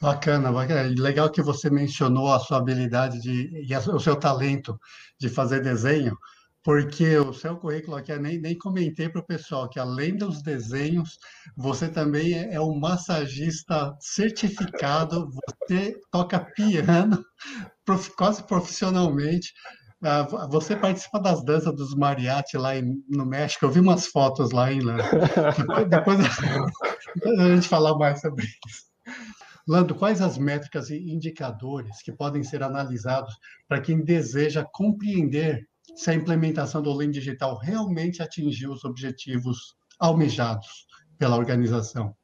Bacana, 0.00 0.52
bacana. 0.52 0.94
Legal 0.98 1.30
que 1.30 1.42
você 1.42 1.68
mencionou 1.68 2.32
a 2.32 2.38
sua 2.38 2.58
habilidade 2.58 3.20
de, 3.20 3.66
e 3.66 3.76
o 3.76 4.00
seu 4.00 4.16
talento 4.16 4.78
de 5.18 5.28
fazer 5.28 5.62
desenho, 5.62 6.16
porque 6.62 7.16
o 7.16 7.32
seu 7.32 7.56
currículo 7.56 7.96
aqui, 7.96 8.12
eu 8.12 8.20
nem, 8.20 8.38
nem 8.38 8.56
comentei 8.56 9.08
para 9.08 9.20
o 9.20 9.26
pessoal 9.26 9.68
que 9.68 9.78
além 9.78 10.16
dos 10.16 10.42
desenhos, 10.42 11.18
você 11.56 11.88
também 11.88 12.34
é, 12.34 12.54
é 12.54 12.60
um 12.60 12.78
massagista 12.78 13.96
certificado, 14.00 15.30
você 15.30 15.98
toca 16.10 16.40
piano 16.54 17.24
prof, 17.84 18.10
quase 18.16 18.42
profissionalmente. 18.42 19.52
Uh, 20.02 20.48
você 20.48 20.74
participa 20.74 21.20
das 21.20 21.44
danças 21.44 21.74
dos 21.74 21.94
mariachi 21.94 22.56
lá 22.56 22.76
em, 22.76 23.02
no 23.08 23.26
México. 23.26 23.64
Eu 23.66 23.70
vi 23.70 23.80
umas 23.80 24.06
fotos 24.06 24.50
lá, 24.50 24.72
hein, 24.72 24.80
Lando? 24.80 25.02
depois, 25.88 26.18
depois 27.14 27.38
a 27.38 27.54
gente 27.54 27.68
falar 27.68 27.96
mais 27.98 28.20
sobre 28.20 28.44
isso. 28.44 28.90
Lando, 29.68 29.94
quais 29.94 30.20
as 30.20 30.38
métricas 30.38 30.90
e 30.90 30.96
indicadores 30.96 32.02
que 32.02 32.12
podem 32.12 32.42
ser 32.42 32.62
analisados 32.62 33.34
para 33.68 33.80
quem 33.80 34.02
deseja 34.02 34.66
compreender 34.72 35.68
se 35.96 36.10
a 36.10 36.14
implementação 36.14 36.82
do 36.82 36.92
Lean 36.92 37.10
Digital 37.10 37.56
realmente 37.58 38.22
atingiu 38.22 38.72
os 38.72 38.84
objetivos 38.84 39.74
almejados 39.98 40.86
pela 41.18 41.36
organização. 41.36 42.14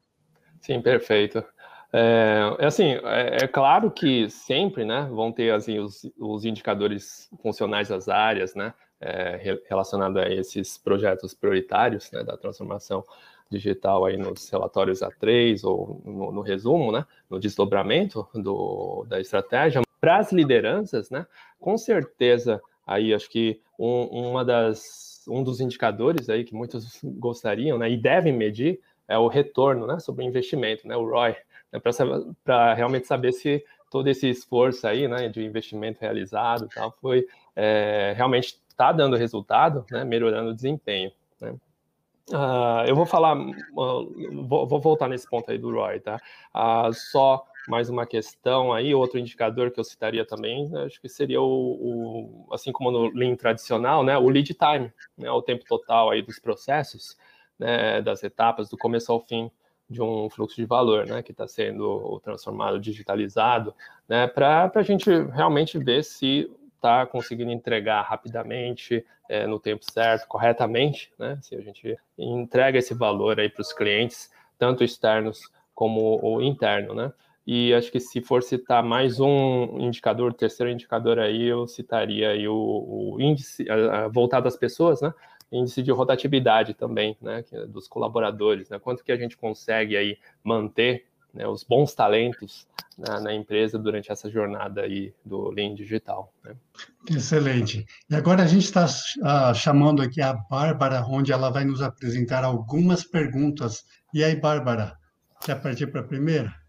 Sim, 0.60 0.80
perfeito. 0.80 1.44
É, 1.92 2.56
é 2.58 2.66
assim, 2.66 2.92
é, 3.04 3.44
é, 3.44 3.46
claro 3.46 3.90
que 3.90 4.28
sempre, 4.28 4.84
né, 4.84 5.08
vão 5.10 5.30
ter 5.30 5.52
assim 5.52 5.78
os, 5.78 6.02
os 6.18 6.44
indicadores 6.44 7.28
funcionais 7.40 7.88
das 7.88 8.08
áreas, 8.08 8.54
né, 8.54 8.74
é, 9.00 9.60
relacionado 9.68 10.18
a 10.18 10.28
esses 10.28 10.78
projetos 10.78 11.34
prioritários, 11.34 12.10
né, 12.10 12.24
da 12.24 12.36
transformação 12.36 13.04
digital 13.48 14.04
aí 14.04 14.16
nos 14.16 14.50
relatórios 14.50 15.00
A3 15.00 15.62
ou 15.64 16.02
no, 16.04 16.32
no 16.32 16.40
resumo, 16.40 16.90
né, 16.90 17.06
no 17.30 17.38
desdobramento 17.38 18.26
do, 18.34 19.06
da 19.08 19.20
estratégia. 19.20 19.82
Para 20.00 20.18
as 20.18 20.32
lideranças, 20.32 21.10
né, 21.10 21.26
com 21.60 21.76
certeza 21.78 22.60
aí 22.86 23.12
acho 23.12 23.28
que 23.28 23.60
um, 23.78 24.30
uma 24.30 24.44
das, 24.44 25.24
um 25.28 25.42
dos 25.42 25.60
indicadores 25.60 26.28
aí 26.28 26.44
que 26.44 26.54
muitos 26.54 27.00
gostariam 27.18 27.78
né, 27.78 27.90
e 27.90 27.96
devem 27.96 28.32
medir 28.32 28.80
é 29.08 29.18
o 29.18 29.28
retorno 29.28 29.86
né, 29.86 29.98
sobre 29.98 30.24
o 30.24 30.28
investimento, 30.28 30.86
né, 30.86 30.96
o 30.96 31.04
ROI, 31.04 31.36
né, 31.72 31.80
para 32.44 32.74
realmente 32.74 33.06
saber 33.06 33.32
se 33.32 33.64
todo 33.90 34.08
esse 34.08 34.28
esforço 34.28 34.86
aí 34.86 35.06
né, 35.06 35.28
de 35.28 35.44
investimento 35.44 36.00
realizado 36.00 36.68
tal, 36.74 36.96
foi 37.00 37.26
é, 37.54 38.14
realmente 38.16 38.58
está 38.68 38.92
dando 38.92 39.16
resultado, 39.16 39.84
né, 39.90 40.04
melhorando 40.04 40.50
o 40.50 40.54
desempenho. 40.54 41.10
Né. 41.40 41.54
Uh, 42.30 42.82
eu 42.86 42.96
vou 42.96 43.06
falar, 43.06 43.38
uh, 43.38 44.44
vou, 44.48 44.66
vou, 44.66 44.80
voltar 44.80 45.08
nesse 45.08 45.28
ponto 45.28 45.50
aí 45.50 45.56
do 45.56 45.70
ROI, 45.70 46.00
tá? 46.00 46.20
Uh, 46.52 46.92
só 46.92 47.46
mais 47.68 47.88
uma 47.88 48.06
questão 48.06 48.72
aí, 48.72 48.94
outro 48.94 49.18
indicador 49.18 49.70
que 49.70 49.80
eu 49.80 49.84
citaria 49.84 50.24
também, 50.24 50.70
acho 50.84 51.00
que 51.00 51.08
seria 51.08 51.40
o, 51.40 52.46
o 52.46 52.54
assim 52.54 52.72
como 52.72 52.90
no 52.90 53.10
Lean 53.10 53.34
tradicional, 53.36 54.04
né, 54.04 54.16
o 54.16 54.28
lead 54.28 54.54
time, 54.54 54.92
né, 55.18 55.30
o 55.30 55.42
tempo 55.42 55.64
total 55.64 56.10
aí 56.10 56.22
dos 56.22 56.38
processos, 56.38 57.16
né, 57.58 58.00
das 58.02 58.22
etapas, 58.22 58.68
do 58.68 58.76
começo 58.76 59.10
ao 59.10 59.20
fim 59.20 59.50
de 59.88 60.02
um 60.02 60.28
fluxo 60.28 60.56
de 60.56 60.64
valor, 60.64 61.06
né, 61.06 61.22
que 61.22 61.32
está 61.32 61.46
sendo 61.46 62.20
transformado, 62.20 62.78
digitalizado, 62.80 63.74
né, 64.08 64.26
para 64.26 64.70
a 64.74 64.82
gente 64.82 65.10
realmente 65.10 65.78
ver 65.78 66.04
se 66.04 66.50
está 66.74 67.06
conseguindo 67.06 67.50
entregar 67.50 68.02
rapidamente, 68.02 69.04
é, 69.28 69.46
no 69.46 69.58
tempo 69.58 69.84
certo, 69.90 70.28
corretamente, 70.28 71.12
né, 71.18 71.38
se 71.42 71.54
a 71.56 71.60
gente 71.60 71.96
entrega 72.16 72.78
esse 72.78 72.94
valor 72.94 73.40
aí 73.40 73.48
para 73.48 73.62
os 73.62 73.72
clientes, 73.72 74.30
tanto 74.58 74.84
externos 74.84 75.40
como 75.74 76.20
o 76.22 76.40
interno, 76.40 76.94
né. 76.94 77.12
E 77.46 77.72
acho 77.74 77.92
que 77.92 78.00
se 78.00 78.20
for 78.20 78.42
citar 78.42 78.82
mais 78.82 79.20
um 79.20 79.78
indicador, 79.78 80.34
terceiro 80.34 80.72
indicador 80.72 81.18
aí, 81.18 81.44
eu 81.44 81.66
citaria 81.68 82.30
aí 82.30 82.48
o, 82.48 83.14
o 83.14 83.20
índice 83.20 83.64
voltado 84.12 84.48
às 84.48 84.56
pessoas, 84.56 85.00
né? 85.00 85.14
Índice 85.52 85.80
de 85.80 85.92
rotatividade 85.92 86.74
também, 86.74 87.16
né? 87.22 87.44
É 87.52 87.66
dos 87.66 87.86
colaboradores, 87.86 88.68
né? 88.68 88.80
Quanto 88.80 89.04
que 89.04 89.12
a 89.12 89.16
gente 89.16 89.36
consegue 89.36 89.96
aí 89.96 90.18
manter 90.42 91.06
né, 91.32 91.46
os 91.46 91.62
bons 91.62 91.94
talentos 91.94 92.66
na, 92.98 93.20
na, 93.20 93.34
empresa 93.34 93.78
durante 93.78 94.10
essa 94.10 94.30
jornada 94.30 94.80
aí 94.80 95.12
do 95.24 95.50
Lean 95.50 95.74
Digital. 95.74 96.32
Né? 96.42 96.56
Excelente. 97.10 97.84
E 98.08 98.14
agora 98.16 98.42
a 98.42 98.46
gente 98.46 98.64
está 98.64 98.86
uh, 98.86 99.54
chamando 99.54 100.00
aqui 100.00 100.22
a 100.22 100.32
Bárbara, 100.32 101.04
onde 101.06 101.30
ela 101.30 101.50
vai 101.50 101.64
nos 101.64 101.82
apresentar 101.82 102.42
algumas 102.42 103.04
perguntas. 103.04 103.84
E 104.14 104.24
aí, 104.24 104.34
Bárbara, 104.34 104.96
quer 105.44 105.60
partir 105.60 105.88
para 105.88 106.00
a 106.00 106.04
primeira? 106.04 106.65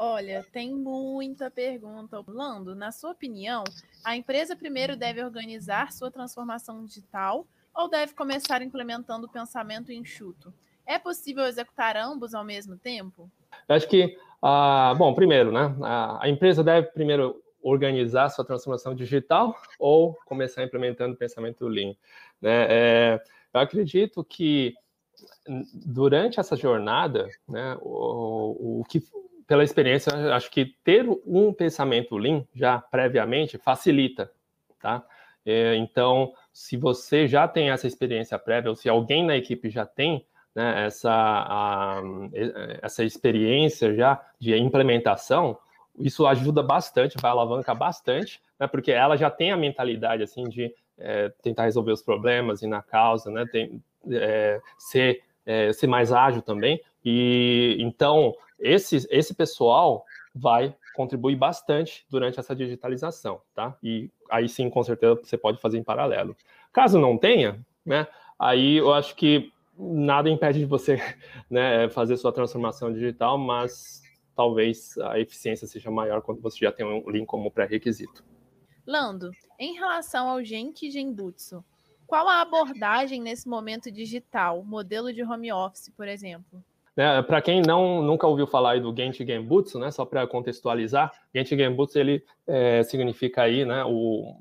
Olha, 0.00 0.46
tem 0.52 0.72
muita 0.72 1.50
pergunta. 1.50 2.22
Lando, 2.28 2.72
na 2.72 2.92
sua 2.92 3.10
opinião, 3.10 3.64
a 4.04 4.16
empresa 4.16 4.54
primeiro 4.54 4.96
deve 4.96 5.20
organizar 5.24 5.90
sua 5.90 6.08
transformação 6.08 6.84
digital 6.84 7.44
ou 7.74 7.90
deve 7.90 8.14
começar 8.14 8.62
implementando 8.62 9.26
o 9.26 9.28
pensamento 9.28 9.90
enxuto? 9.90 10.54
É 10.86 11.00
possível 11.00 11.44
executar 11.46 11.96
ambos 11.96 12.32
ao 12.32 12.44
mesmo 12.44 12.76
tempo? 12.76 13.28
Eu 13.68 13.74
acho 13.74 13.88
que, 13.88 14.16
uh, 14.40 14.96
bom, 14.96 15.12
primeiro, 15.14 15.50
né, 15.50 15.74
a, 15.82 16.26
a 16.26 16.28
empresa 16.28 16.62
deve 16.62 16.86
primeiro 16.92 17.42
organizar 17.60 18.28
sua 18.28 18.44
transformação 18.44 18.94
digital 18.94 19.60
ou 19.80 20.16
começar 20.26 20.62
implementando 20.62 21.14
o 21.14 21.18
pensamento 21.18 21.66
Lean. 21.66 21.96
Né? 22.40 22.66
É, 22.68 23.24
eu 23.52 23.60
acredito 23.60 24.22
que 24.22 24.76
durante 25.84 26.38
essa 26.38 26.54
jornada, 26.54 27.28
né, 27.48 27.76
o, 27.80 28.80
o 28.80 28.84
que 28.84 29.02
pela 29.48 29.64
experiência, 29.64 30.12
acho 30.34 30.50
que 30.50 30.66
ter 30.84 31.08
um 31.26 31.54
pensamento 31.54 32.18
Lean 32.18 32.44
já 32.54 32.78
previamente 32.78 33.56
facilita, 33.56 34.30
tá? 34.78 35.02
É, 35.44 35.74
então, 35.76 36.34
se 36.52 36.76
você 36.76 37.26
já 37.26 37.48
tem 37.48 37.70
essa 37.70 37.86
experiência 37.86 38.38
prévia, 38.38 38.68
ou 38.68 38.76
se 38.76 38.90
alguém 38.90 39.24
na 39.24 39.34
equipe 39.34 39.70
já 39.70 39.86
tem 39.86 40.26
né, 40.54 40.84
essa, 40.84 41.10
a, 41.10 42.02
essa 42.82 43.02
experiência 43.02 43.94
já 43.94 44.20
de 44.38 44.54
implementação, 44.54 45.56
isso 45.98 46.26
ajuda 46.26 46.62
bastante, 46.62 47.16
vai 47.18 47.30
alavancar 47.30 47.74
bastante, 47.74 48.42
né, 48.60 48.66
porque 48.66 48.92
ela 48.92 49.16
já 49.16 49.30
tem 49.30 49.50
a 49.50 49.56
mentalidade 49.56 50.22
assim 50.22 50.44
de 50.44 50.70
é, 50.98 51.32
tentar 51.42 51.64
resolver 51.64 51.92
os 51.92 52.02
problemas 52.02 52.60
e 52.60 52.66
na 52.66 52.82
causa, 52.82 53.30
né, 53.30 53.46
tem, 53.50 53.82
é, 54.10 54.60
ser, 54.76 55.22
é, 55.46 55.72
ser 55.72 55.86
mais 55.86 56.12
ágil 56.12 56.42
também. 56.42 56.78
E 57.02 57.78
então 57.80 58.34
esse, 58.58 59.06
esse 59.10 59.34
pessoal 59.34 60.04
vai 60.34 60.74
contribuir 60.94 61.36
bastante 61.36 62.04
durante 62.10 62.40
essa 62.40 62.54
digitalização, 62.54 63.40
tá? 63.54 63.76
E 63.82 64.10
aí 64.30 64.48
sim, 64.48 64.68
com 64.68 64.82
certeza, 64.82 65.20
você 65.22 65.38
pode 65.38 65.60
fazer 65.60 65.78
em 65.78 65.84
paralelo. 65.84 66.36
Caso 66.72 66.98
não 66.98 67.16
tenha, 67.16 67.64
né, 67.84 68.06
aí 68.38 68.76
eu 68.76 68.92
acho 68.92 69.14
que 69.14 69.52
nada 69.76 70.28
impede 70.28 70.58
de 70.60 70.64
você 70.64 70.96
né, 71.48 71.88
fazer 71.90 72.16
sua 72.16 72.32
transformação 72.32 72.92
digital, 72.92 73.38
mas 73.38 74.02
talvez 74.34 74.96
a 74.98 75.18
eficiência 75.18 75.66
seja 75.66 75.90
maior 75.90 76.22
quando 76.22 76.40
você 76.40 76.58
já 76.58 76.72
tem 76.72 76.86
um 76.86 77.08
link 77.10 77.26
como 77.26 77.50
pré-requisito. 77.50 78.24
Lando, 78.86 79.30
em 79.58 79.74
relação 79.74 80.28
ao 80.28 80.42
Genki 80.42 80.90
Genbutsu, 80.90 81.62
Qual 82.08 82.26
a 82.26 82.40
abordagem 82.40 83.20
nesse 83.20 83.46
momento 83.46 83.92
digital, 83.92 84.64
modelo 84.64 85.12
de 85.12 85.22
home 85.22 85.52
office, 85.52 85.90
por 85.94 86.08
exemplo? 86.08 86.64
Né, 86.98 87.22
para 87.22 87.40
quem 87.40 87.62
não 87.62 88.02
nunca 88.02 88.26
ouviu 88.26 88.44
falar 88.44 88.80
do 88.80 88.92
Genchi 88.92 89.24
Genbutsu, 89.24 89.78
né, 89.78 89.88
só 89.88 90.04
para 90.04 90.26
contextualizar, 90.26 91.12
Genchi 91.32 91.56
Genbutsu 91.56 91.96
ele 91.96 92.24
é, 92.44 92.82
significa 92.82 93.42
aí, 93.42 93.64
né, 93.64 93.84
o, 93.86 94.34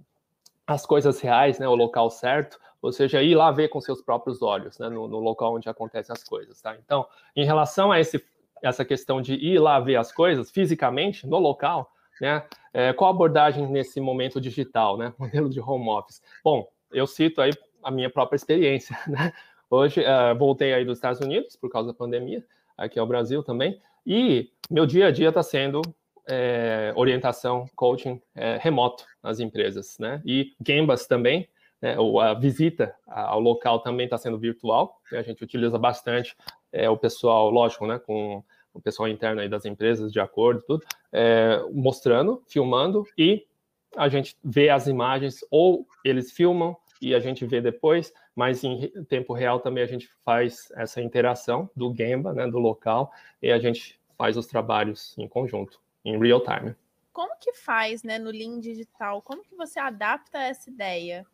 as 0.66 0.84
coisas 0.84 1.20
reais, 1.20 1.60
né, 1.60 1.68
o 1.68 1.76
local 1.76 2.10
certo, 2.10 2.60
ou 2.82 2.92
seja, 2.92 3.22
ir 3.22 3.36
lá 3.36 3.52
ver 3.52 3.68
com 3.68 3.80
seus 3.80 4.02
próprios 4.02 4.42
olhos, 4.42 4.80
né, 4.80 4.90
no, 4.90 5.08
no 5.08 5.20
local 5.20 5.54
onde 5.54 5.70
acontecem 5.70 6.12
as 6.12 6.24
coisas, 6.24 6.60
tá? 6.60 6.76
Então, 6.84 7.06
em 7.36 7.46
relação 7.46 7.92
a 7.92 8.00
esse, 8.00 8.26
essa 8.64 8.84
questão 8.84 9.22
de 9.22 9.36
ir 9.36 9.60
lá 9.60 9.80
ver 9.80 9.98
as 9.98 10.12
coisas 10.12 10.50
fisicamente 10.50 11.28
no 11.28 11.38
local, 11.38 11.94
né, 12.20 12.44
é, 12.74 12.92
qual 12.92 13.12
a 13.12 13.14
abordagem 13.14 13.68
nesse 13.68 14.02
momento 14.02 14.42
digital, 14.42 14.98
né, 14.98 15.14
modelo 15.20 15.48
de 15.48 15.62
home 15.62 15.90
office? 15.90 16.24
Bom, 16.44 16.68
eu 16.92 17.06
cito 17.06 17.40
aí 17.40 17.52
a 17.84 17.92
minha 17.92 18.10
própria 18.10 18.36
experiência, 18.36 18.98
né? 19.06 19.32
Hoje, 19.70 20.02
uh, 20.02 20.38
voltei 20.38 20.74
aí 20.74 20.86
dos 20.86 20.98
Estados 20.98 21.20
Unidos 21.20 21.58
por 21.58 21.70
causa 21.70 21.90
da 21.90 21.94
pandemia, 21.94 22.44
aqui 22.78 22.98
ao 22.98 23.06
Brasil 23.06 23.44
também, 23.44 23.80
e 24.06 24.50
meu 24.70 24.86
dia 24.86 25.08
a 25.08 25.12
dia 25.12 25.28
está 25.28 25.44
sendo 25.44 25.82
é, 26.28 26.94
orientação, 26.96 27.66
coaching 27.76 28.22
é, 28.34 28.58
remoto 28.62 29.06
nas 29.22 29.40
empresas, 29.40 29.98
né? 30.00 30.22
E 30.26 30.54
Gambas 30.62 31.06
também, 31.06 31.50
né, 31.82 31.96
a 32.22 32.34
visita 32.34 32.96
ao 33.06 33.40
local 33.40 33.80
também 33.80 34.06
está 34.06 34.18
sendo 34.18 34.38
virtual, 34.38 35.02
a 35.12 35.22
gente 35.22 35.44
utiliza 35.44 35.78
bastante 35.78 36.36
é, 36.72 36.90
o 36.90 36.98
pessoal, 36.98 37.50
lógico, 37.50 37.86
né, 37.86 38.00
com 38.00 38.44
o 38.74 38.82
pessoal 38.82 39.10
interno 39.10 39.42
aí 39.42 39.50
das 39.50 39.66
empresas, 39.66 40.12
de 40.12 40.20
acordo, 40.20 40.62
tudo, 40.66 40.86
é, 41.12 41.62
mostrando, 41.74 42.42
filmando, 42.48 43.06
e 43.18 43.46
a 43.96 44.08
gente 44.08 44.38
vê 44.44 44.70
as 44.70 44.88
imagens, 44.88 45.40
ou 45.50 45.88
eles 46.04 46.32
filmam 46.32 46.76
e 47.02 47.14
a 47.14 47.20
gente 47.20 47.46
vê 47.46 47.62
depois, 47.62 48.14
mas 48.36 48.64
em 48.64 48.90
tempo 49.06 49.34
real 49.34 49.60
também 49.60 49.84
a 49.84 49.88
gente 49.88 50.10
faz 50.24 50.72
essa 50.76 51.02
interação 51.02 51.70
do 51.76 51.94
Gemba, 51.96 52.34
né, 52.34 52.48
do 52.48 52.60
local, 52.60 53.12
e 53.42 53.52
a 53.52 53.60
gente 53.60 54.00
faz 54.18 54.38
os 54.38 54.48
trabalhos 54.48 55.18
em 55.18 55.28
conjunto, 55.28 55.80
em 56.04 56.18
real 56.18 56.42
time. 56.42 56.76
Como 57.14 57.36
que 57.40 57.54
faz, 57.54 58.04
né, 58.04 58.20
no 58.20 58.30
Lean 58.30 58.60
Digital? 58.60 59.22
Como 59.22 59.44
que 59.44 59.56
você 59.56 59.80
adapta 59.80 60.38
essa 60.38 60.70
ideia? 60.70 61.26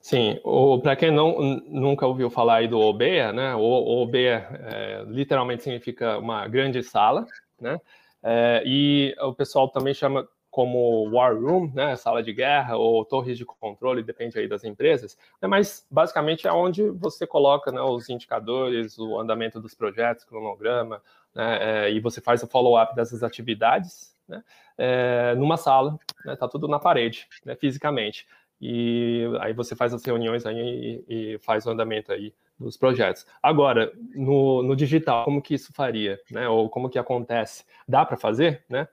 Sim, 0.00 0.40
para 0.82 0.96
quem 0.96 1.10
não, 1.10 1.60
nunca 1.66 2.06
ouviu 2.06 2.30
falar 2.30 2.56
aí 2.56 2.68
do 2.68 2.78
OBEA, 2.78 3.32
né, 3.32 3.54
o, 3.54 3.60
OBEA 3.60 4.48
é, 4.52 5.04
literalmente 5.06 5.62
significa 5.62 6.18
uma 6.18 6.46
grande 6.46 6.82
sala, 6.82 7.26
né, 7.60 7.80
é, 8.22 8.62
e 8.64 9.14
o 9.20 9.34
pessoal 9.34 9.68
também 9.68 9.92
chama 9.92 10.26
como 10.58 11.08
War 11.12 11.40
Room, 11.40 11.70
né, 11.72 11.94
sala 11.94 12.20
de 12.20 12.32
guerra, 12.32 12.76
ou 12.76 13.04
torres 13.04 13.38
de 13.38 13.44
controle, 13.44 14.02
depende 14.02 14.36
aí 14.36 14.48
das 14.48 14.64
empresas, 14.64 15.16
né, 15.40 15.46
mas 15.46 15.86
basicamente 15.88 16.48
é 16.48 16.52
onde 16.52 16.90
você 16.90 17.28
coloca 17.28 17.70
né, 17.70 17.80
os 17.80 18.08
indicadores, 18.08 18.98
o 18.98 19.20
andamento 19.20 19.60
dos 19.60 19.72
projetos, 19.72 20.24
cronograma, 20.24 21.00
né, 21.32 21.58
é, 21.86 21.92
e 21.92 22.00
você 22.00 22.20
faz 22.20 22.42
o 22.42 22.48
follow-up 22.48 22.92
dessas 22.96 23.22
atividades 23.22 24.12
né, 24.26 24.42
é, 24.76 25.32
numa 25.36 25.56
sala, 25.56 25.96
né, 26.24 26.34
tá 26.34 26.48
tudo 26.48 26.66
na 26.66 26.80
parede, 26.80 27.28
né, 27.44 27.54
fisicamente 27.54 28.26
e 28.60 29.26
aí 29.38 29.52
você 29.52 29.76
faz 29.76 29.94
as 29.94 30.04
reuniões 30.04 30.44
aí 30.44 31.04
e, 31.08 31.34
e 31.34 31.38
faz 31.38 31.66
o 31.66 31.70
andamento 31.70 32.12
aí 32.12 32.34
dos 32.58 32.76
projetos. 32.76 33.24
Agora, 33.40 33.92
no, 34.12 34.64
no, 34.64 34.74
digital, 34.74 35.24
como 35.24 35.40
que 35.40 35.54
isso 35.54 35.72
faria, 35.72 36.18
né? 36.28 36.48
Ou 36.48 36.68
como 36.68 36.90
que 36.90 36.98
acontece? 36.98 37.64
Dá 37.86 38.04
para 38.04 38.16
fazer, 38.16 38.64
né? 38.68 38.88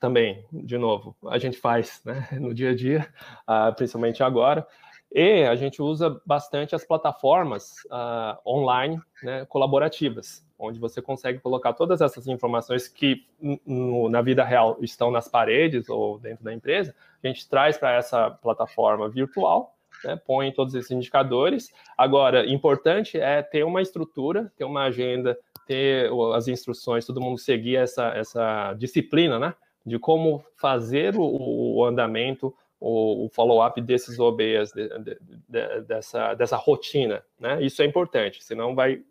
Também, 0.00 0.44
de 0.52 0.78
novo, 0.78 1.16
a 1.26 1.38
gente 1.38 1.58
faz 1.58 2.02
né? 2.04 2.28
no 2.40 2.52
dia 2.54 2.70
a 2.70 2.74
dia, 2.74 3.08
uh, 3.48 3.74
principalmente 3.74 4.22
agora, 4.22 4.66
e 5.12 5.44
a 5.44 5.54
gente 5.54 5.80
usa 5.80 6.20
bastante 6.26 6.74
as 6.74 6.84
plataformas 6.84 7.76
uh, 7.86 8.36
online 8.44 9.00
né, 9.22 9.44
colaborativas 9.46 10.46
onde 10.58 10.78
você 10.78 11.02
consegue 11.02 11.38
colocar 11.38 11.72
todas 11.72 12.00
essas 12.00 12.26
informações 12.26 12.88
que 12.88 13.24
na 13.66 14.22
vida 14.22 14.44
real 14.44 14.78
estão 14.80 15.10
nas 15.10 15.28
paredes 15.28 15.88
ou 15.88 16.18
dentro 16.18 16.44
da 16.44 16.52
empresa, 16.52 16.94
a 17.22 17.26
gente 17.26 17.48
traz 17.48 17.76
para 17.76 17.94
essa 17.94 18.30
plataforma 18.30 19.08
virtual, 19.08 19.74
né, 20.04 20.16
põe 20.16 20.50
todos 20.52 20.74
esses 20.74 20.90
indicadores. 20.90 21.72
Agora, 21.96 22.46
importante 22.46 23.18
é 23.18 23.42
ter 23.42 23.64
uma 23.64 23.82
estrutura, 23.82 24.52
ter 24.56 24.64
uma 24.64 24.84
agenda, 24.84 25.38
ter 25.66 26.10
as 26.34 26.48
instruções, 26.48 27.04
todo 27.04 27.20
mundo 27.20 27.38
seguir 27.38 27.76
essa, 27.76 28.08
essa 28.08 28.74
disciplina, 28.74 29.38
né, 29.38 29.54
de 29.86 29.98
como 29.98 30.44
fazer 30.56 31.16
o, 31.16 31.76
o 31.76 31.84
andamento, 31.84 32.52
o, 32.80 33.26
o 33.26 33.28
follow-up 33.28 33.80
desses 33.80 34.18
OBs, 34.18 34.72
de, 34.72 34.88
de, 34.98 35.18
de, 35.48 35.80
dessa, 35.82 36.34
dessa 36.34 36.56
rotina, 36.56 37.22
né? 37.38 37.62
Isso 37.62 37.80
é 37.80 37.84
importante, 37.84 38.42
senão 38.42 38.74
vai 38.74 39.02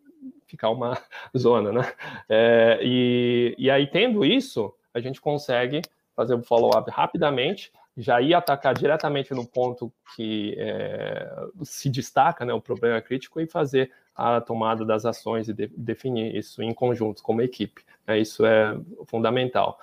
ficar 0.46 0.70
uma 0.70 0.98
zona, 1.36 1.72
né? 1.72 1.94
É, 2.28 2.80
e, 2.84 3.56
e 3.58 3.72
aí, 3.72 3.88
tendo 3.88 4.26
isso, 4.26 4.74
a 4.94 5.00
gente 5.00 5.22
consegue 5.22 5.82
fazer 6.16 6.34
o 6.34 6.44
follow-up 6.44 6.90
rapidamente, 6.92 7.72
já 7.98 8.22
ir 8.22 8.34
atacar 8.34 8.74
diretamente 8.74 9.34
no 9.34 9.46
ponto 9.46 9.92
que 10.16 10.56
é, 10.58 11.30
se 11.64 11.90
destaca, 11.90 12.44
né, 12.44 12.54
o 12.54 12.62
problema 12.62 13.02
crítico, 13.02 13.40
e 13.40 13.48
fazer 13.48 13.92
a 14.14 14.40
tomada 14.40 14.86
das 14.86 15.06
ações 15.06 15.48
e 15.48 15.54
de, 15.54 15.68
definir 15.68 16.36
isso 16.36 16.62
em 16.62 16.74
conjunto, 16.74 17.24
como 17.24 17.42
equipe. 17.42 17.84
Né? 18.08 18.20
Isso 18.20 18.46
é 18.46 18.78
fundamental. 19.08 19.80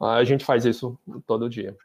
A 0.00 0.24
gente 0.24 0.44
faz 0.44 0.64
isso 0.64 0.98
todo 1.26 1.48
dia. 1.48 1.76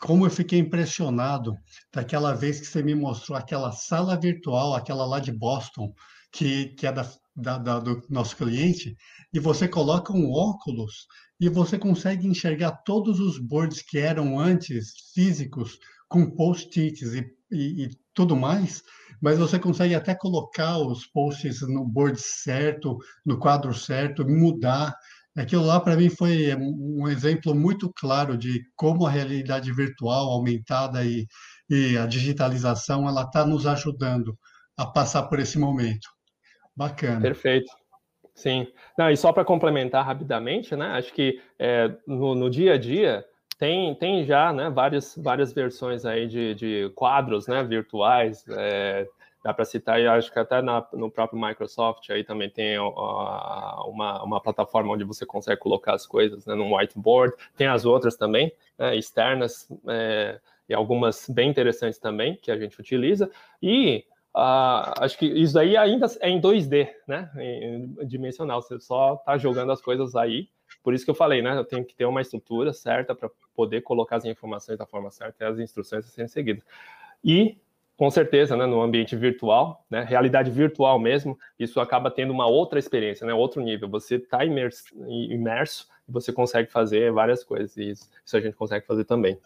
Como 0.00 0.26
eu 0.26 0.30
fiquei 0.30 0.58
impressionado 0.58 1.56
daquela 1.92 2.34
vez 2.34 2.60
que 2.60 2.66
você 2.66 2.82
me 2.82 2.94
mostrou 2.94 3.36
aquela 3.38 3.72
sala 3.72 4.18
virtual, 4.18 4.74
aquela 4.74 5.06
lá 5.06 5.18
de 5.18 5.32
Boston, 5.32 5.92
que, 6.30 6.66
que 6.74 6.86
é 6.86 6.92
da, 6.92 7.10
da, 7.34 7.58
da, 7.58 7.80
do 7.80 8.02
nosso 8.10 8.36
cliente, 8.36 8.96
e 9.32 9.40
você 9.40 9.66
coloca 9.66 10.12
um 10.12 10.30
óculos 10.30 11.06
e 11.40 11.48
você 11.48 11.78
consegue 11.78 12.26
enxergar 12.26 12.72
todos 12.84 13.18
os 13.18 13.38
boards 13.38 13.82
que 13.82 13.98
eram 13.98 14.38
antes 14.38 14.92
físicos, 15.14 15.78
com 16.08 16.30
post-its 16.30 17.14
e, 17.14 17.26
e, 17.50 17.84
e, 17.84 17.90
tudo 18.14 18.36
mais, 18.36 18.82
mas 19.20 19.38
você 19.38 19.58
consegue 19.58 19.94
até 19.94 20.14
colocar 20.14 20.78
os 20.78 21.06
posts 21.06 21.62
no 21.62 21.84
board 21.84 22.20
certo, 22.20 22.98
no 23.24 23.38
quadro 23.38 23.74
certo, 23.74 24.26
mudar. 24.26 24.94
Aquilo 25.36 25.66
lá, 25.66 25.78
para 25.78 25.96
mim, 25.96 26.08
foi 26.08 26.54
um 26.56 27.06
exemplo 27.08 27.54
muito 27.54 27.92
claro 27.94 28.38
de 28.38 28.62
como 28.74 29.06
a 29.06 29.10
realidade 29.10 29.70
virtual 29.70 30.30
aumentada 30.30 31.04
e, 31.04 31.26
e 31.68 31.96
a 31.98 32.06
digitalização 32.06 33.06
ela 33.06 33.22
está 33.22 33.44
nos 33.44 33.66
ajudando 33.66 34.36
a 34.78 34.86
passar 34.86 35.24
por 35.24 35.38
esse 35.38 35.58
momento. 35.58 36.08
Bacana. 36.74 37.20
Perfeito. 37.20 37.70
Sim. 38.34 38.66
Não, 38.98 39.10
e 39.10 39.16
só 39.16 39.32
para 39.32 39.44
complementar 39.44 40.04
rapidamente, 40.04 40.76
né? 40.76 40.88
Acho 40.88 41.12
que 41.12 41.40
é, 41.58 41.90
no, 42.06 42.34
no, 42.34 42.50
dia 42.50 42.74
a 42.74 42.78
dia 42.78 43.24
tem, 43.58 43.94
tem 43.94 44.24
já 44.24 44.52
né, 44.52 44.68
várias, 44.68 45.16
várias 45.16 45.52
versões 45.54 46.04
aí 46.04 46.26
de, 46.26 46.54
de 46.54 46.92
quadros 46.94 47.46
né, 47.46 47.62
virtuais. 47.62 48.44
É, 48.50 49.06
dá 49.46 49.54
para 49.54 49.64
citar, 49.64 50.00
e 50.00 50.08
acho 50.08 50.32
que 50.32 50.40
até 50.40 50.60
na, 50.60 50.84
no 50.92 51.08
próprio 51.08 51.40
Microsoft 51.40 52.10
aí 52.10 52.24
também 52.24 52.50
tem 52.50 52.76
uma, 52.80 54.24
uma 54.24 54.40
plataforma 54.40 54.92
onde 54.92 55.04
você 55.04 55.24
consegue 55.24 55.60
colocar 55.60 55.94
as 55.94 56.04
coisas 56.04 56.44
né, 56.46 56.56
num 56.56 56.74
whiteboard. 56.74 57.32
Tem 57.56 57.68
as 57.68 57.84
outras 57.84 58.16
também, 58.16 58.52
né, 58.76 58.96
externas, 58.96 59.68
é, 59.88 60.40
e 60.68 60.74
algumas 60.74 61.28
bem 61.28 61.48
interessantes 61.48 61.96
também 61.96 62.36
que 62.42 62.50
a 62.50 62.58
gente 62.58 62.78
utiliza. 62.80 63.30
E 63.62 64.04
Uh, 64.34 64.92
acho 65.00 65.16
que 65.16 65.24
isso 65.24 65.58
aí 65.58 65.78
ainda 65.78 66.06
é 66.20 66.28
em 66.28 66.38
2D, 66.38 66.90
né? 67.08 67.30
Em, 67.38 68.06
dimensional, 68.06 68.60
você 68.60 68.78
só 68.78 69.14
está 69.14 69.38
jogando 69.38 69.72
as 69.72 69.80
coisas 69.80 70.14
aí. 70.14 70.50
Por 70.82 70.92
isso 70.92 71.06
que 71.06 71.10
eu 71.10 71.14
falei, 71.14 71.40
né? 71.40 71.56
Eu 71.56 71.64
tenho 71.64 71.82
que 71.82 71.94
ter 71.94 72.04
uma 72.04 72.20
estrutura 72.20 72.70
certa 72.74 73.14
para 73.14 73.30
poder 73.54 73.80
colocar 73.80 74.16
as 74.16 74.26
informações 74.26 74.76
da 74.76 74.84
forma 74.84 75.10
certa 75.10 75.42
e 75.42 75.46
as 75.46 75.58
instruções 75.58 76.04
serem 76.04 76.28
seguidas. 76.28 76.62
E, 77.24 77.56
com 77.96 78.10
certeza, 78.10 78.56
né, 78.56 78.66
no 78.66 78.80
ambiente 78.80 79.16
virtual, 79.16 79.84
né, 79.90 80.02
realidade 80.02 80.50
virtual 80.50 80.98
mesmo, 80.98 81.38
isso 81.58 81.80
acaba 81.80 82.10
tendo 82.10 82.32
uma 82.32 82.46
outra 82.46 82.78
experiência, 82.78 83.26
né, 83.26 83.32
outro 83.32 83.62
nível. 83.62 83.88
Você 83.88 84.16
está 84.16 84.44
imerso, 84.44 84.84
imerso 85.08 85.88
e 86.06 86.12
você 86.12 86.32
consegue 86.32 86.70
fazer 86.70 87.10
várias 87.10 87.42
coisas. 87.42 87.76
E 87.76 87.90
isso, 87.90 88.08
isso 88.24 88.36
a 88.36 88.40
gente 88.40 88.54
consegue 88.54 88.86
fazer 88.86 89.04
também. 89.04 89.38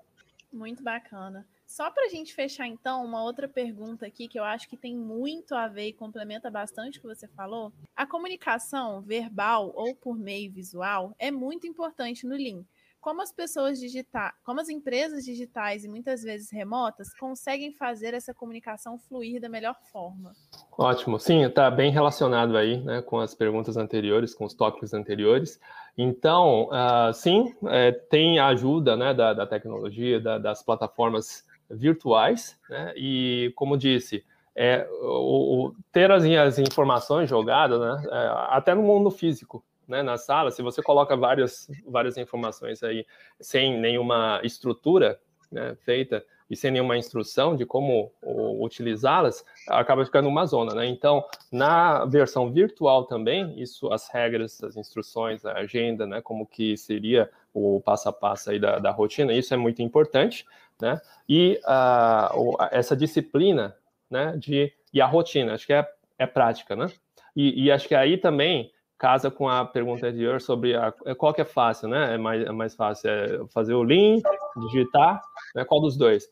Muito 0.52 0.82
bacana. 0.82 1.46
Só 1.64 1.88
para 1.88 2.06
a 2.06 2.08
gente 2.08 2.34
fechar, 2.34 2.66
então, 2.66 3.04
uma 3.04 3.22
outra 3.22 3.48
pergunta 3.48 4.04
aqui 4.04 4.26
que 4.26 4.36
eu 4.36 4.42
acho 4.42 4.68
que 4.68 4.76
tem 4.76 4.96
muito 4.96 5.54
a 5.54 5.68
ver 5.68 5.86
e 5.86 5.92
complementa 5.92 6.50
bastante 6.50 6.98
o 6.98 7.00
que 7.00 7.06
você 7.06 7.28
falou. 7.28 7.72
A 7.94 8.04
comunicação 8.04 9.00
verbal 9.00 9.70
ou 9.76 9.94
por 9.94 10.18
meio 10.18 10.50
visual 10.50 11.14
é 11.16 11.30
muito 11.30 11.68
importante 11.68 12.26
no 12.26 12.34
Lean. 12.34 12.64
Como 13.00 13.22
as 13.22 13.32
pessoas 13.32 13.80
digitais, 13.80 14.32
como 14.44 14.60
as 14.60 14.68
empresas 14.68 15.24
digitais 15.24 15.84
e 15.84 15.88
muitas 15.88 16.22
vezes 16.22 16.50
remotas 16.50 17.14
conseguem 17.14 17.72
fazer 17.72 18.12
essa 18.12 18.34
comunicação 18.34 18.98
fluir 18.98 19.40
da 19.40 19.48
melhor 19.48 19.74
forma? 19.90 20.32
Ótimo, 20.76 21.18
sim, 21.18 21.42
está 21.44 21.70
bem 21.70 21.90
relacionado 21.90 22.56
aí 22.56 22.78
né, 22.82 23.00
com 23.00 23.18
as 23.18 23.34
perguntas 23.34 23.76
anteriores, 23.76 24.34
com 24.34 24.44
os 24.44 24.54
tópicos 24.54 24.92
anteriores. 24.92 25.58
Então, 25.96 26.68
uh, 26.68 27.12
sim, 27.12 27.54
é, 27.68 27.90
tem 27.92 28.38
a 28.38 28.48
ajuda 28.48 28.96
né, 28.96 29.14
da, 29.14 29.32
da 29.32 29.46
tecnologia, 29.46 30.20
da, 30.20 30.38
das 30.38 30.62
plataformas 30.62 31.44
virtuais, 31.70 32.58
né? 32.68 32.92
E 32.96 33.52
como 33.54 33.78
disse, 33.78 34.24
é, 34.54 34.86
o, 35.02 35.68
o, 35.68 35.74
ter 35.92 36.10
as, 36.10 36.24
as, 36.24 36.58
informações 36.58 37.30
jogadas, 37.30 37.80
né? 37.80 38.08
É, 38.10 38.28
até 38.48 38.74
no 38.74 38.82
mundo 38.82 39.10
físico, 39.10 39.64
né? 39.90 40.02
Na 40.02 40.16
sala, 40.16 40.50
se 40.50 40.62
você 40.62 40.82
coloca 40.82 41.16
várias, 41.16 41.68
várias 41.86 42.16
informações 42.16 42.82
aí 42.82 43.04
sem 43.40 43.78
nenhuma 43.78 44.40
estrutura 44.42 45.20
né, 45.50 45.76
feita, 45.84 46.24
e 46.50 46.56
sem 46.56 46.72
nenhuma 46.72 46.98
instrução 46.98 47.54
de 47.54 47.64
como 47.64 48.12
utilizá-las, 48.60 49.44
acaba 49.68 50.04
ficando 50.04 50.28
uma 50.28 50.44
zona, 50.44 50.74
né? 50.74 50.84
Então, 50.86 51.24
na 51.50 52.04
versão 52.06 52.50
virtual 52.50 53.04
também, 53.04 53.54
isso, 53.60 53.92
as 53.92 54.08
regras, 54.08 54.60
as 54.64 54.76
instruções, 54.76 55.46
a 55.46 55.52
agenda, 55.52 56.04
né? 56.06 56.20
Como 56.20 56.44
que 56.44 56.76
seria 56.76 57.30
o 57.54 57.80
passo 57.80 58.08
a 58.08 58.12
passo 58.12 58.50
aí 58.50 58.58
da, 58.58 58.80
da 58.80 58.90
rotina, 58.90 59.32
isso 59.32 59.54
é 59.54 59.56
muito 59.56 59.80
importante, 59.80 60.44
né? 60.82 61.00
E 61.28 61.60
uh, 61.64 62.56
essa 62.72 62.96
disciplina, 62.96 63.76
né? 64.10 64.36
De, 64.36 64.72
e 64.92 65.00
a 65.00 65.06
rotina, 65.06 65.54
acho 65.54 65.66
que 65.66 65.72
é, 65.72 65.88
é 66.18 66.26
prática, 66.26 66.74
né? 66.74 66.90
E, 67.36 67.66
e 67.66 67.70
acho 67.70 67.86
que 67.86 67.94
aí 67.94 68.18
também 68.18 68.72
casa 69.00 69.30
com 69.30 69.48
a 69.48 69.64
pergunta 69.64 70.06
anterior 70.06 70.40
sobre 70.40 70.76
a, 70.76 70.92
qual 71.16 71.34
que 71.34 71.40
é 71.40 71.44
fácil, 71.44 71.88
né? 71.88 72.14
É 72.14 72.18
mais, 72.18 72.42
é 72.44 72.52
mais 72.52 72.74
fácil 72.74 73.10
é 73.10 73.46
fazer 73.48 73.74
o 73.74 73.82
link, 73.82 74.22
digitar, 74.56 75.20
né? 75.54 75.64
Qual 75.64 75.80
dos 75.80 75.96
dois? 75.96 76.28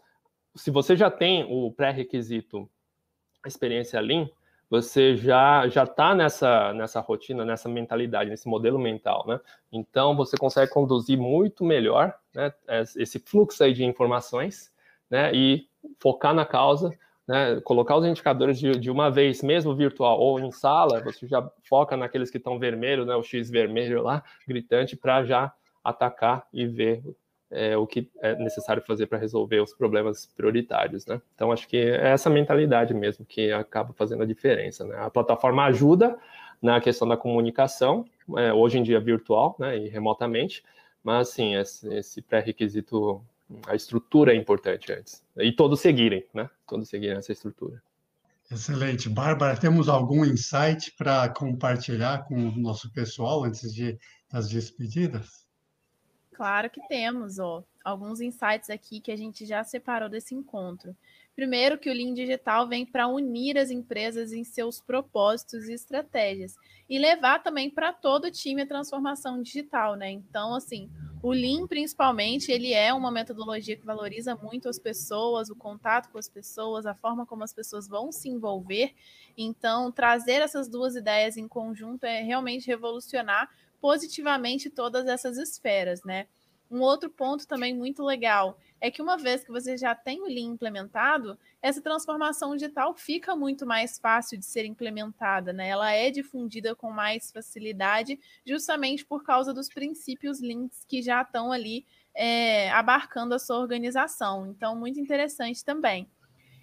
se 0.58 0.70
você 0.70 0.96
já 0.96 1.10
tem 1.10 1.46
o 1.48 1.72
pré-requisito 1.72 2.68
experiência 3.46 4.00
Lean, 4.00 4.28
você 4.68 5.16
já 5.16 5.66
já 5.68 5.84
está 5.84 6.14
nessa 6.14 6.74
nessa 6.74 7.00
rotina, 7.00 7.44
nessa 7.44 7.68
mentalidade, 7.68 8.28
nesse 8.28 8.48
modelo 8.48 8.78
mental, 8.78 9.24
né? 9.26 9.40
Então 9.72 10.14
você 10.14 10.36
consegue 10.36 10.70
conduzir 10.70 11.16
muito 11.16 11.64
melhor, 11.64 12.14
né? 12.34 12.52
Esse 12.96 13.18
fluxo 13.18 13.64
aí 13.64 13.72
de 13.72 13.84
informações, 13.84 14.70
né? 15.08 15.32
E 15.32 15.66
focar 15.98 16.34
na 16.34 16.44
causa, 16.44 16.90
né? 17.28 17.60
Colocar 17.60 17.96
os 17.96 18.06
indicadores 18.06 18.58
de, 18.58 18.72
de 18.72 18.90
uma 18.90 19.10
vez, 19.10 19.42
mesmo 19.42 19.76
virtual 19.76 20.18
ou 20.18 20.40
em 20.40 20.50
sala, 20.50 21.00
você 21.02 21.26
já 21.26 21.46
foca 21.64 21.96
naqueles 21.96 22.30
que 22.30 22.38
estão 22.38 22.58
vermelhos, 22.58 23.06
né? 23.06 23.14
O 23.14 23.22
X 23.22 23.50
vermelho 23.50 24.02
lá, 24.02 24.24
gritante, 24.46 24.96
para 24.96 25.22
já 25.22 25.52
atacar 25.84 26.46
e 26.52 26.66
ver 26.66 27.02
é, 27.50 27.76
o 27.76 27.86
que 27.86 28.10
é 28.20 28.34
necessário 28.36 28.82
fazer 28.82 29.06
para 29.06 29.18
resolver 29.18 29.60
os 29.60 29.74
problemas 29.74 30.26
prioritários, 30.34 31.06
né? 31.06 31.20
Então 31.34 31.52
acho 31.52 31.68
que 31.68 31.76
é 31.76 32.08
essa 32.08 32.30
mentalidade 32.30 32.94
mesmo 32.94 33.24
que 33.26 33.52
acaba 33.52 33.92
fazendo 33.92 34.22
a 34.22 34.26
diferença, 34.26 34.84
né? 34.84 34.96
A 34.98 35.10
plataforma 35.10 35.64
ajuda 35.64 36.18
na 36.60 36.80
questão 36.80 37.06
da 37.06 37.16
comunicação, 37.16 38.04
é, 38.36 38.52
hoje 38.52 38.78
em 38.78 38.82
dia 38.82 39.00
virtual, 39.00 39.54
né, 39.58 39.78
e 39.78 39.88
remotamente, 39.88 40.64
mas 41.02 41.28
sim, 41.28 41.54
esse, 41.54 41.88
esse 41.94 42.20
pré-requisito, 42.20 43.22
a 43.66 43.74
estrutura 43.74 44.32
é 44.32 44.36
importante 44.36 44.92
antes 44.92 45.22
e 45.36 45.52
todos 45.52 45.80
seguirem, 45.80 46.24
né? 46.34 46.48
Todos 46.66 46.88
seguirem 46.88 47.16
essa 47.16 47.32
estrutura. 47.32 47.82
Excelente. 48.50 49.08
Bárbara, 49.08 49.58
temos 49.58 49.88
algum 49.88 50.24
insight 50.24 50.92
para 50.96 51.28
compartilhar 51.28 52.24
com 52.24 52.34
o 52.34 52.56
nosso 52.56 52.90
pessoal 52.92 53.44
antes 53.44 53.74
de, 53.74 53.98
das 54.30 54.48
despedidas? 54.48 55.46
Claro 56.32 56.70
que 56.70 56.80
temos, 56.88 57.38
ó, 57.38 57.64
alguns 57.84 58.20
insights 58.20 58.70
aqui 58.70 59.00
que 59.00 59.10
a 59.10 59.16
gente 59.16 59.44
já 59.44 59.64
separou 59.64 60.08
desse 60.08 60.34
encontro. 60.34 60.96
Primeiro, 61.34 61.78
que 61.78 61.90
o 61.90 61.92
Lean 61.92 62.14
Digital 62.14 62.68
vem 62.68 62.86
para 62.86 63.06
unir 63.06 63.58
as 63.58 63.70
empresas 63.70 64.32
em 64.32 64.44
seus 64.44 64.80
propósitos 64.80 65.68
e 65.68 65.72
estratégias 65.72 66.56
e 66.88 66.98
levar 66.98 67.42
também 67.42 67.68
para 67.68 67.92
todo 67.92 68.26
o 68.26 68.30
time 68.30 68.62
a 68.62 68.66
transformação 68.66 69.42
digital, 69.42 69.94
né? 69.94 70.10
Então, 70.10 70.54
assim, 70.54 70.90
o 71.22 71.32
Lean, 71.32 71.66
principalmente, 71.66 72.52
ele 72.52 72.72
é 72.72 72.92
uma 72.94 73.10
metodologia 73.10 73.76
que 73.76 73.84
valoriza 73.84 74.36
muito 74.36 74.68
as 74.68 74.78
pessoas, 74.78 75.50
o 75.50 75.56
contato 75.56 76.10
com 76.10 76.18
as 76.18 76.28
pessoas, 76.28 76.86
a 76.86 76.94
forma 76.94 77.26
como 77.26 77.42
as 77.42 77.52
pessoas 77.52 77.88
vão 77.88 78.12
se 78.12 78.28
envolver. 78.28 78.94
Então, 79.36 79.90
trazer 79.90 80.40
essas 80.42 80.68
duas 80.68 80.94
ideias 80.94 81.36
em 81.36 81.48
conjunto 81.48 82.04
é 82.04 82.22
realmente 82.22 82.66
revolucionar 82.66 83.50
positivamente 83.80 84.70
todas 84.70 85.06
essas 85.06 85.38
esferas, 85.38 86.02
né? 86.04 86.26
Um 86.70 86.80
outro 86.80 87.08
ponto 87.08 87.46
também 87.46 87.74
muito 87.74 88.04
legal 88.04 88.58
é 88.80 88.90
que 88.90 89.02
uma 89.02 89.16
vez 89.16 89.44
que 89.44 89.50
você 89.50 89.76
já 89.76 89.94
tem 89.94 90.20
o 90.22 90.26
Lean 90.26 90.52
implementado, 90.52 91.38
essa 91.60 91.82
transformação 91.82 92.54
digital 92.54 92.94
fica 92.94 93.34
muito 93.34 93.66
mais 93.66 93.98
fácil 93.98 94.38
de 94.38 94.44
ser 94.44 94.64
implementada, 94.64 95.52
né? 95.52 95.68
Ela 95.68 95.92
é 95.92 96.10
difundida 96.10 96.74
com 96.74 96.90
mais 96.90 97.32
facilidade, 97.32 98.18
justamente 98.46 99.04
por 99.04 99.24
causa 99.24 99.52
dos 99.52 99.68
princípios 99.68 100.40
Leans 100.40 100.84
que 100.86 101.02
já 101.02 101.22
estão 101.22 101.50
ali 101.50 101.84
é, 102.14 102.70
abarcando 102.70 103.34
a 103.34 103.38
sua 103.38 103.58
organização. 103.58 104.46
Então, 104.46 104.76
muito 104.76 105.00
interessante 105.00 105.64
também. 105.64 106.08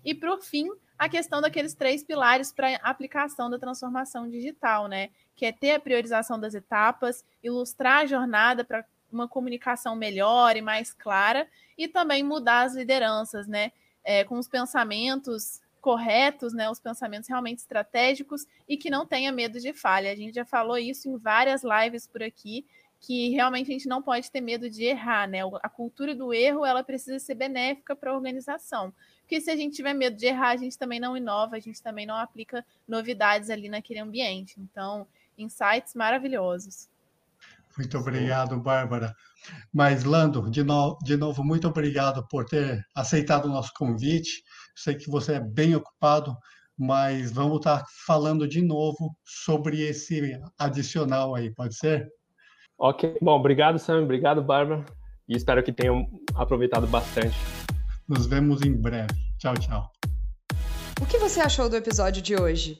E 0.03 0.13
por 0.13 0.41
fim, 0.41 0.69
a 0.97 1.09
questão 1.09 1.41
daqueles 1.41 1.73
três 1.73 2.03
pilares 2.03 2.53
para 2.53 2.75
aplicação 2.77 3.49
da 3.49 3.59
transformação 3.59 4.29
digital, 4.29 4.87
né? 4.87 5.09
Que 5.35 5.47
é 5.47 5.51
ter 5.51 5.71
a 5.71 5.79
priorização 5.79 6.39
das 6.39 6.53
etapas, 6.53 7.25
ilustrar 7.43 8.03
a 8.03 8.05
jornada 8.05 8.63
para 8.63 8.85
uma 9.15 9.27
comunicação 9.27 9.95
melhor 9.95 10.55
e 10.55 10.61
mais 10.61 10.93
clara, 10.93 11.47
e 11.77 11.87
também 11.87 12.23
mudar 12.23 12.61
as 12.63 12.75
lideranças, 12.75 13.47
né? 13.47 13.71
É, 14.03 14.23
com 14.23 14.37
os 14.37 14.47
pensamentos 14.47 15.61
corretos, 15.81 16.53
né? 16.53 16.69
Os 16.69 16.79
pensamentos 16.79 17.29
realmente 17.29 17.59
estratégicos 17.59 18.45
e 18.67 18.77
que 18.77 18.89
não 18.89 19.05
tenha 19.05 19.31
medo 19.31 19.59
de 19.59 19.73
falha. 19.73 20.11
A 20.11 20.15
gente 20.15 20.35
já 20.35 20.45
falou 20.45 20.77
isso 20.77 21.09
em 21.09 21.17
várias 21.17 21.63
lives 21.63 22.07
por 22.07 22.21
aqui, 22.21 22.65
que 22.99 23.29
realmente 23.29 23.69
a 23.69 23.73
gente 23.73 23.87
não 23.87 24.01
pode 24.01 24.31
ter 24.31 24.41
medo 24.41 24.69
de 24.69 24.83
errar, 24.83 25.27
né? 25.27 25.39
A 25.61 25.69
cultura 25.69 26.15
do 26.15 26.33
erro 26.33 26.65
ela 26.65 26.83
precisa 26.83 27.19
ser 27.19 27.35
benéfica 27.35 27.95
para 27.95 28.11
a 28.11 28.15
organização. 28.15 28.93
Porque 29.21 29.39
se 29.39 29.51
a 29.51 29.55
gente 29.55 29.75
tiver 29.75 29.93
medo 29.93 30.15
de 30.15 30.25
errar, 30.25 30.49
a 30.49 30.57
gente 30.57 30.77
também 30.77 30.99
não 30.99 31.15
inova, 31.15 31.55
a 31.55 31.59
gente 31.59 31.81
também 31.81 32.05
não 32.05 32.15
aplica 32.15 32.65
novidades 32.87 33.49
ali 33.49 33.69
naquele 33.69 33.99
ambiente. 33.99 34.55
Então, 34.59 35.07
insights 35.37 35.93
maravilhosos. 35.93 36.89
Muito 37.77 37.97
obrigado, 37.97 38.61
Bárbara. 38.61 39.13
Mas, 39.73 40.03
Lando, 40.03 40.49
de, 40.49 40.63
no, 40.63 40.97
de 41.03 41.17
novo, 41.17 41.43
muito 41.43 41.67
obrigado 41.67 42.25
por 42.27 42.45
ter 42.45 42.81
aceitado 42.95 43.45
o 43.45 43.51
nosso 43.51 43.71
convite. 43.75 44.43
Sei 44.75 44.95
que 44.95 45.09
você 45.09 45.33
é 45.33 45.39
bem 45.39 45.75
ocupado, 45.75 46.35
mas 46.77 47.31
vamos 47.31 47.57
estar 47.57 47.83
falando 48.05 48.47
de 48.47 48.61
novo 48.61 49.15
sobre 49.23 49.81
esse 49.81 50.39
adicional 50.57 51.35
aí, 51.35 51.53
pode 51.53 51.75
ser? 51.75 52.07
Ok, 52.77 53.17
bom, 53.21 53.39
obrigado, 53.39 53.79
Sam, 53.79 54.03
obrigado, 54.03 54.43
Bárbara, 54.43 54.83
e 55.29 55.35
espero 55.35 55.63
que 55.63 55.71
tenham 55.71 56.05
aproveitado 56.35 56.85
bastante 56.87 57.37
nos 58.07 58.25
vemos 58.25 58.61
em 58.61 58.73
breve. 58.73 59.13
Tchau, 59.37 59.55
tchau. 59.55 59.91
O 61.01 61.05
que 61.05 61.17
você 61.17 61.41
achou 61.41 61.69
do 61.69 61.75
episódio 61.75 62.21
de 62.21 62.35
hoje? 62.35 62.79